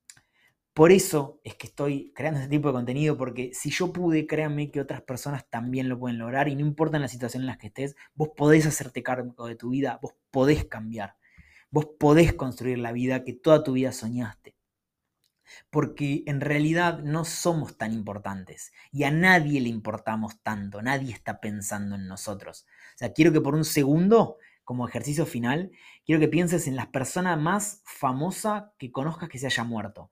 por 0.74 0.92
eso 0.92 1.42
es 1.44 1.56
que 1.56 1.68
estoy 1.68 2.14
creando 2.16 2.40
este 2.40 2.50
tipo 2.52 2.70
de 2.70 2.74
contenido, 2.74 3.18
porque 3.18 3.52
si 3.54 3.70
yo 3.70 3.92
pude, 3.92 4.26
créanme 4.28 4.72
que 4.72 4.80
otras 4.82 5.02
personas 5.02 5.50
también 5.50 5.90
lo 5.90 6.00
pueden 6.00 6.18
lograr 6.20 6.48
y 6.48 6.56
no 6.56 6.62
importa 6.62 7.00
la 7.00 7.08
situación 7.08 7.44
en 7.44 7.48
la 7.48 7.58
que 7.58 7.68
estés, 7.68 7.96
vos 8.16 8.30
podés 8.36 8.66
hacerte 8.66 9.04
cargo 9.04 9.48
de 9.48 9.56
tu 9.56 9.72
vida, 9.72 10.00
vos 10.02 10.14
podés 10.32 10.66
cambiar, 10.66 11.16
vos 11.70 11.88
podés 12.00 12.34
construir 12.34 12.80
la 12.80 12.94
vida 12.94 13.24
que 13.24 13.34
toda 13.34 13.64
tu 13.64 13.74
vida 13.74 13.92
soñaste. 13.92 14.59
Porque 15.70 16.24
en 16.26 16.42
realidad 16.42 17.00
no 17.00 17.26
somos 17.26 17.78
tan 17.78 17.94
importantes 17.94 18.72
y 18.92 19.04
a 19.04 19.12
nadie 19.12 19.62
le 19.62 19.70
importamos 19.70 20.42
tanto, 20.42 20.82
nadie 20.82 21.14
está 21.14 21.40
pensando 21.40 21.96
en 21.96 22.08
nosotros. 22.08 22.66
O 22.96 22.98
sea, 22.98 23.14
quiero 23.14 23.32
que 23.32 23.42
por 23.42 23.56
un 23.56 23.66
segundo, 23.66 24.38
como 24.64 24.88
ejercicio 24.88 25.26
final, 25.26 25.72
quiero 26.06 26.20
que 26.20 26.28
pienses 26.28 26.68
en 26.68 26.76
la 26.76 26.92
persona 26.92 27.36
más 27.36 27.82
famosa 27.86 28.74
que 28.78 28.92
conozcas 28.92 29.30
que 29.30 29.40
se 29.40 29.48
haya 29.48 29.64
muerto 29.64 30.12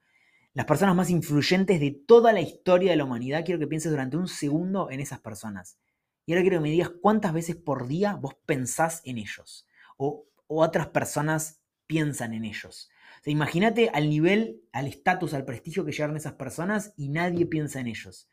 las 0.57 0.65
personas 0.65 0.95
más 0.95 1.11
influyentes 1.11 1.79
de 1.79 1.91
toda 1.91 2.33
la 2.33 2.41
historia 2.41 2.89
de 2.89 2.97
la 2.97 3.03
humanidad, 3.03 3.45
quiero 3.45 3.59
que 3.59 3.67
pienses 3.67 3.91
durante 3.91 4.17
un 4.17 4.27
segundo 4.27 4.89
en 4.89 4.99
esas 4.99 5.19
personas. 5.19 5.77
Y 6.25 6.31
ahora 6.31 6.41
quiero 6.41 6.57
que 6.57 6.63
me 6.63 6.71
digas 6.71 6.89
cuántas 6.99 7.31
veces 7.31 7.57
por 7.57 7.87
día 7.87 8.15
vos 8.15 8.33
pensás 8.47 9.03
en 9.05 9.19
ellos 9.19 9.67
o, 9.97 10.25
otras 10.47 10.87
personas 10.87 11.61
piensan 11.85 12.33
en 12.33 12.45
ellos. 12.45 12.89
O 13.27 13.29
imagínate 13.29 13.89
al 13.93 14.09
nivel, 14.09 14.61
al 14.71 14.87
estatus, 14.87 15.33
al 15.33 15.43
prestigio 15.43 15.83
que 15.83 15.91
llegaron 15.91 16.15
esas 16.15 16.35
personas 16.35 16.93
y 16.95 17.09
nadie 17.09 17.45
piensa 17.45 17.81
en 17.81 17.87
ellos. 17.87 18.29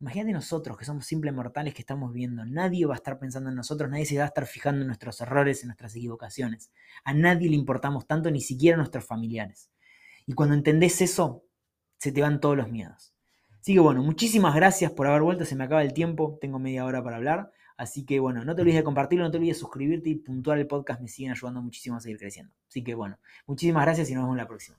Imagínate 0.00 0.32
nosotros 0.32 0.78
que 0.78 0.86
somos 0.86 1.04
simples 1.04 1.34
mortales 1.34 1.74
que 1.74 1.82
estamos 1.82 2.14
viendo. 2.14 2.46
Nadie 2.46 2.86
va 2.86 2.94
a 2.94 2.96
estar 2.96 3.18
pensando 3.18 3.50
en 3.50 3.56
nosotros, 3.56 3.90
nadie 3.90 4.06
se 4.06 4.16
va 4.16 4.24
a 4.24 4.28
estar 4.28 4.46
fijando 4.46 4.80
en 4.80 4.86
nuestros 4.86 5.20
errores, 5.20 5.60
en 5.62 5.68
nuestras 5.68 5.94
equivocaciones. 5.96 6.70
A 7.04 7.12
nadie 7.12 7.50
le 7.50 7.56
importamos 7.56 8.06
tanto, 8.06 8.30
ni 8.30 8.40
siquiera 8.40 8.76
a 8.76 8.78
nuestros 8.78 9.04
familiares. 9.04 9.70
Y 10.24 10.32
cuando 10.32 10.54
entendés 10.54 11.02
eso, 11.02 11.44
se 11.98 12.10
te 12.10 12.22
van 12.22 12.40
todos 12.40 12.56
los 12.56 12.70
miedos. 12.70 13.12
Así 13.60 13.74
que 13.74 13.80
bueno, 13.80 14.02
muchísimas 14.02 14.54
gracias 14.54 14.92
por 14.92 15.08
haber 15.08 15.20
vuelto, 15.20 15.44
se 15.44 15.56
me 15.56 15.64
acaba 15.64 15.82
el 15.82 15.92
tiempo, 15.92 16.38
tengo 16.40 16.58
media 16.58 16.86
hora 16.86 17.04
para 17.04 17.16
hablar. 17.16 17.52
Así 17.78 18.04
que 18.04 18.18
bueno, 18.18 18.44
no 18.44 18.54
te 18.54 18.62
olvides 18.62 18.80
de 18.80 18.84
compartirlo, 18.84 19.24
no 19.24 19.30
te 19.30 19.38
olvides 19.38 19.56
de 19.56 19.60
suscribirte 19.60 20.10
y 20.10 20.16
puntuar 20.16 20.58
el 20.58 20.66
podcast, 20.66 21.00
me 21.00 21.08
siguen 21.08 21.32
ayudando 21.32 21.62
muchísimo 21.62 21.96
a 21.96 22.00
seguir 22.00 22.18
creciendo. 22.18 22.52
Así 22.68 22.82
que 22.82 22.94
bueno, 22.94 23.18
muchísimas 23.46 23.84
gracias 23.84 24.10
y 24.10 24.14
nos 24.14 24.24
vemos 24.24 24.36
la 24.36 24.48
próxima. 24.48 24.76